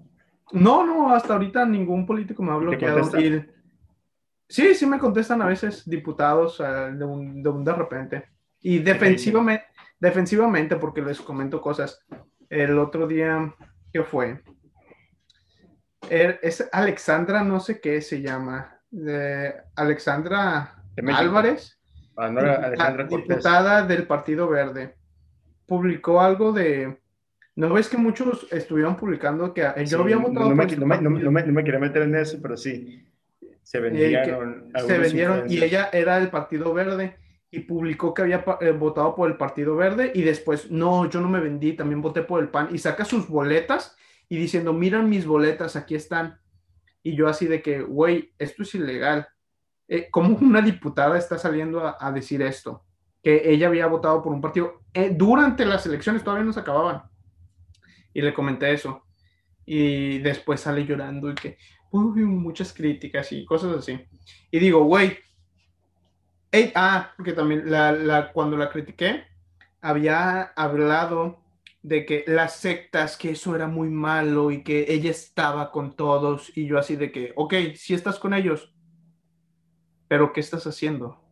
No, 0.51 0.85
no, 0.85 1.13
hasta 1.13 1.33
ahorita 1.33 1.65
ningún 1.65 2.05
político 2.05 2.41
me 2.41 2.51
ha 2.51 2.55
¿Te 2.55 2.59
bloqueado. 2.61 3.19
Y- 3.21 3.45
Sí, 4.51 4.73
sí 4.73 4.87
me 4.87 4.97
contestan 4.97 5.43
a 5.43 5.45
veces 5.45 5.87
diputados 5.87 6.59
eh, 6.59 6.63
de 6.63 7.05
un, 7.05 7.43
de 7.43 7.49
un 7.49 7.63
de 7.63 7.71
repente. 7.73 8.25
Y 8.61 8.79
defensivamente, 8.79 9.65
defensivamente, 9.99 10.75
porque 10.77 11.03
les 11.03 11.21
comento 11.21 11.61
cosas. 11.61 12.03
El 12.49 12.79
otro 12.79 13.05
día, 13.05 13.53
¿qué 13.93 14.01
fue? 14.03 14.41
Er- 16.09 16.39
Es 16.41 16.67
Alexandra, 16.71 17.43
no 17.43 17.59
sé 17.59 17.79
qué 17.79 18.01
se 18.01 18.21
llama. 18.21 18.78
De 18.91 19.53
Alexandra 19.75 20.75
De. 20.95 21.11
Álvarez, 21.11 21.79
diputada 23.09 23.85
del 23.85 24.05
Partido 24.07 24.47
Verde. 24.49 24.95
Publicó 25.65 26.21
algo 26.21 26.51
de... 26.51 26.97
¿No 27.55 27.73
ves 27.73 27.89
que 27.89 27.97
muchos 27.97 28.47
estuvieron 28.51 28.95
publicando 28.95 29.53
que 29.53 29.61
yo 29.85 29.85
Sí, 29.85 29.95
había 30.03 30.17
votado 30.17 30.49
no, 30.49 30.55
me, 30.55 30.65
no 30.65 30.85
me- 30.85 31.01
no 31.01 31.09
me- 31.09 31.19
partido? 31.21 31.31
no 31.31 31.51
me- 31.51 31.63
quería 31.63 31.79
meter 31.79 32.01
en 32.03 32.15
eso, 32.15 32.39
pero 32.41 32.55
sí. 32.55 33.05
Se 33.63 33.77
Eh, 33.79 33.81
vendieron. 33.81 34.71
se 34.87 34.97
vendieron 34.97 35.43
y 35.51 35.61
ella 35.61 35.89
era 35.91 36.19
del 36.19 36.29
Partido 36.29 36.73
Verde 36.73 37.17
y 37.51 37.59
publicó 37.61 38.13
que 38.13 38.21
había 38.23 38.43
eh, 38.61 38.71
votado 38.71 39.13
por 39.15 39.29
el 39.29 39.35
Partido 39.37 39.75
Verde 39.75 40.11
y 40.15 40.21
después, 40.21 40.71
no, 40.71 41.09
yo 41.09 41.19
no 41.19 41.27
me 41.29 41.39
vendí, 41.39 41.73
también 41.73 42.01
voté 42.01 42.21
por 42.23 42.41
el 42.41 42.49
PAN 42.49 42.69
y 42.71 42.77
saca 42.77 43.03
sus 43.05 43.27
boletas 43.27 43.95
y 44.29 44.37
diciendo, 44.37 44.71
miran 44.73 45.09
mis 45.09 45.25
boletas, 45.25 45.75
aquí 45.75 45.95
están. 45.95 46.39
Y 47.09 47.15
yo 47.15 47.27
así 47.27 47.47
de 47.47 47.63
que, 47.63 47.81
güey, 47.81 48.33
esto 48.37 48.61
es 48.61 48.75
ilegal. 48.75 49.27
Eh, 49.87 50.09
¿Cómo 50.11 50.37
una 50.41 50.61
diputada 50.61 51.17
está 51.17 51.39
saliendo 51.39 51.95
a, 51.99 52.11
decir 52.11 52.43
esto? 52.43 52.85
Que 53.23 53.51
ella 53.51 53.65
había 53.65 53.87
votado 53.87 54.21
por 54.21 54.31
un 54.31 54.41
partido 54.41 54.83
eh, 54.93 55.11
durante 55.11 55.65
las 55.65 55.87
elecciones, 55.87 56.23
todavía 56.23 56.45
no 56.45 56.53
se 56.53 56.59
acababan. 56.59 57.01
Y 58.13 58.21
le 58.21 58.31
comenté 58.31 58.71
eso. 58.71 59.05
Y 59.65 60.19
después 60.19 60.61
sale 60.61 60.85
llorando 60.85 61.31
y 61.31 61.35
que, 61.35 61.57
uy, 61.89 62.21
muchas 62.21 62.73
críticas 62.73 63.31
y 63.31 63.43
cosas 63.43 63.75
así. 63.77 63.99
Y 64.51 64.59
digo, 64.59 64.83
güey, 64.83 65.17
ey, 66.51 66.71
ah, 66.75 67.11
porque 67.17 67.33
también 67.33 67.63
cuando 68.33 68.55
la 68.55 68.69
critiqué, 68.69 69.23
había 69.81 70.43
hablado 70.55 71.41
de 71.81 72.05
que 72.05 72.23
las 72.27 72.57
sectas, 72.57 73.15
que 73.15 73.31
eso 73.31 73.55
era 73.55 73.67
muy 73.67 73.89
malo 73.89 74.51
y 74.51 74.63
que 74.63 74.85
ella 74.89 75.11
estaba 75.11 75.71
con 75.71 75.95
todos 75.95 76.55
y 76.55 76.65
yo 76.65 76.77
así 76.77 76.95
de 76.95 77.11
que, 77.11 77.33
ok, 77.35 77.53
si 77.75 77.93
estás 77.93 78.19
con 78.19 78.33
ellos, 78.33 78.73
pero 80.07 80.33
¿qué 80.33 80.41
estás 80.41 80.67
haciendo? 80.67 81.23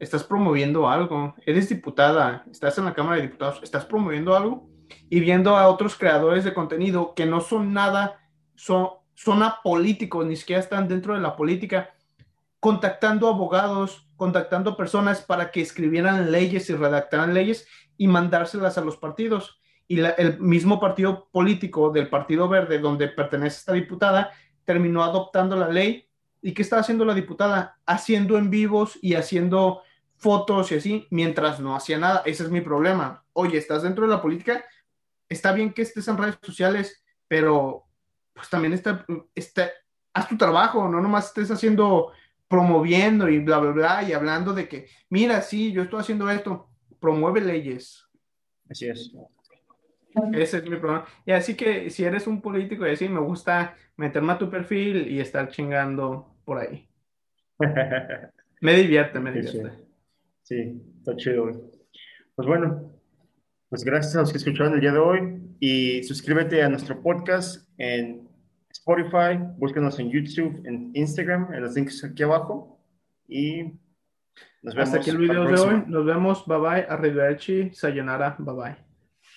Estás 0.00 0.24
promoviendo 0.24 0.88
algo, 0.88 1.34
eres 1.46 1.68
diputada, 1.68 2.44
estás 2.50 2.78
en 2.78 2.86
la 2.86 2.94
Cámara 2.94 3.16
de 3.16 3.22
Diputados, 3.22 3.60
estás 3.62 3.84
promoviendo 3.84 4.36
algo 4.36 4.68
y 5.10 5.20
viendo 5.20 5.56
a 5.56 5.68
otros 5.68 5.96
creadores 5.96 6.44
de 6.44 6.54
contenido 6.54 7.14
que 7.14 7.26
no 7.26 7.40
son 7.40 7.72
nada, 7.72 8.20
son, 8.54 8.88
son 9.14 9.42
apolíticos, 9.42 10.26
ni 10.26 10.36
siquiera 10.36 10.60
están 10.60 10.88
dentro 10.88 11.14
de 11.14 11.20
la 11.20 11.36
política, 11.36 11.94
contactando 12.58 13.28
abogados, 13.28 14.07
contactando 14.18 14.76
personas 14.76 15.22
para 15.22 15.50
que 15.50 15.62
escribieran 15.62 16.30
leyes 16.30 16.68
y 16.68 16.74
redactaran 16.74 17.32
leyes 17.32 17.66
y 17.96 18.08
mandárselas 18.08 18.76
a 18.76 18.82
los 18.82 18.98
partidos. 18.98 19.60
Y 19.86 20.00
el 20.00 20.38
mismo 20.40 20.80
partido 20.80 21.28
político 21.32 21.90
del 21.90 22.10
Partido 22.10 22.48
Verde, 22.48 22.78
donde 22.78 23.08
pertenece 23.08 23.58
esta 23.58 23.72
diputada, 23.72 24.32
terminó 24.64 25.02
adoptando 25.02 25.56
la 25.56 25.68
ley. 25.68 26.06
¿Y 26.42 26.52
qué 26.52 26.62
está 26.62 26.78
haciendo 26.78 27.06
la 27.06 27.14
diputada? 27.14 27.78
Haciendo 27.86 28.36
en 28.36 28.50
vivos 28.50 28.98
y 29.00 29.14
haciendo 29.14 29.82
fotos 30.16 30.72
y 30.72 30.74
así, 30.74 31.06
mientras 31.10 31.60
no 31.60 31.74
hacía 31.74 31.96
nada. 31.96 32.22
Ese 32.26 32.42
es 32.42 32.50
mi 32.50 32.60
problema. 32.60 33.24
Oye, 33.32 33.56
estás 33.56 33.82
dentro 33.84 34.04
de 34.04 34.10
la 34.10 34.20
política, 34.20 34.64
está 35.28 35.52
bien 35.52 35.72
que 35.72 35.82
estés 35.82 36.08
en 36.08 36.18
redes 36.18 36.38
sociales, 36.42 37.04
pero 37.28 37.86
pues 38.34 38.50
también 38.50 38.72
está, 38.72 39.06
está, 39.34 39.70
haz 40.12 40.28
tu 40.28 40.36
trabajo, 40.36 40.88
no 40.88 41.00
nomás 41.00 41.28
estés 41.28 41.50
haciendo, 41.50 42.12
promoviendo 42.48 43.28
y 43.28 43.38
bla, 43.40 43.58
bla, 43.58 43.70
bla, 43.72 44.02
y 44.08 44.12
hablando 44.12 44.54
de 44.54 44.68
que, 44.68 44.88
mira, 45.10 45.42
sí, 45.42 45.72
yo 45.72 45.82
estoy 45.82 46.00
haciendo 46.00 46.30
esto, 46.30 46.70
promueve 47.00 47.40
leyes. 47.40 48.06
Así 48.70 48.88
es. 48.88 49.12
Ese 50.32 50.58
es 50.58 50.64
mi 50.64 50.76
problema. 50.76 51.04
Y 51.26 51.32
así 51.32 51.54
que 51.54 51.90
si 51.90 52.04
eres 52.04 52.26
un 52.26 52.40
político 52.40 52.86
y 52.86 52.90
así, 52.90 53.08
me 53.08 53.20
gusta 53.20 53.76
meterme 53.96 54.32
a 54.32 54.38
tu 54.38 54.50
perfil 54.50 55.06
y 55.10 55.20
estar 55.20 55.48
chingando 55.50 56.34
por 56.44 56.58
ahí. 56.58 56.88
Me 58.60 58.74
divierte, 58.74 59.20
me 59.20 59.32
Sí, 59.32 59.42
sí. 59.42 59.58
divierte. 59.58 59.84
Sí, 60.42 60.82
está 60.98 61.16
chido. 61.16 61.50
Pues 62.34 62.48
bueno, 62.48 62.92
Pues 63.68 63.84
gracias 63.84 64.16
a 64.16 64.20
los 64.20 64.32
que 64.32 64.38
escucharon 64.38 64.74
el 64.74 64.80
día 64.80 64.92
de 64.92 64.98
hoy 64.98 65.42
y 65.60 66.02
suscríbete 66.02 66.62
a 66.62 66.68
nuestro 66.68 67.00
podcast 67.02 67.68
en 67.78 68.27
Spotify, 68.88 69.38
búsquenos 69.58 69.98
en 69.98 70.10
YouTube, 70.10 70.62
en 70.64 70.90
Instagram, 70.94 71.52
en 71.52 71.60
los 71.60 71.74
links 71.74 72.02
aquí 72.04 72.22
abajo 72.22 72.80
y 73.28 73.64
nos 74.62 74.74
vemos. 74.74 74.88
Hasta 74.88 75.00
aquí 75.00 75.10
el 75.10 75.18
video 75.18 75.44
de 75.44 75.60
hoy. 75.60 75.84
Nos 75.86 76.06
vemos. 76.06 76.46
Bye 76.46 76.58
bye. 76.58 76.86
Arrivederci. 76.88 77.70
Sayonara. 77.74 78.36
Bye 78.38 78.54
bye. 78.54 78.87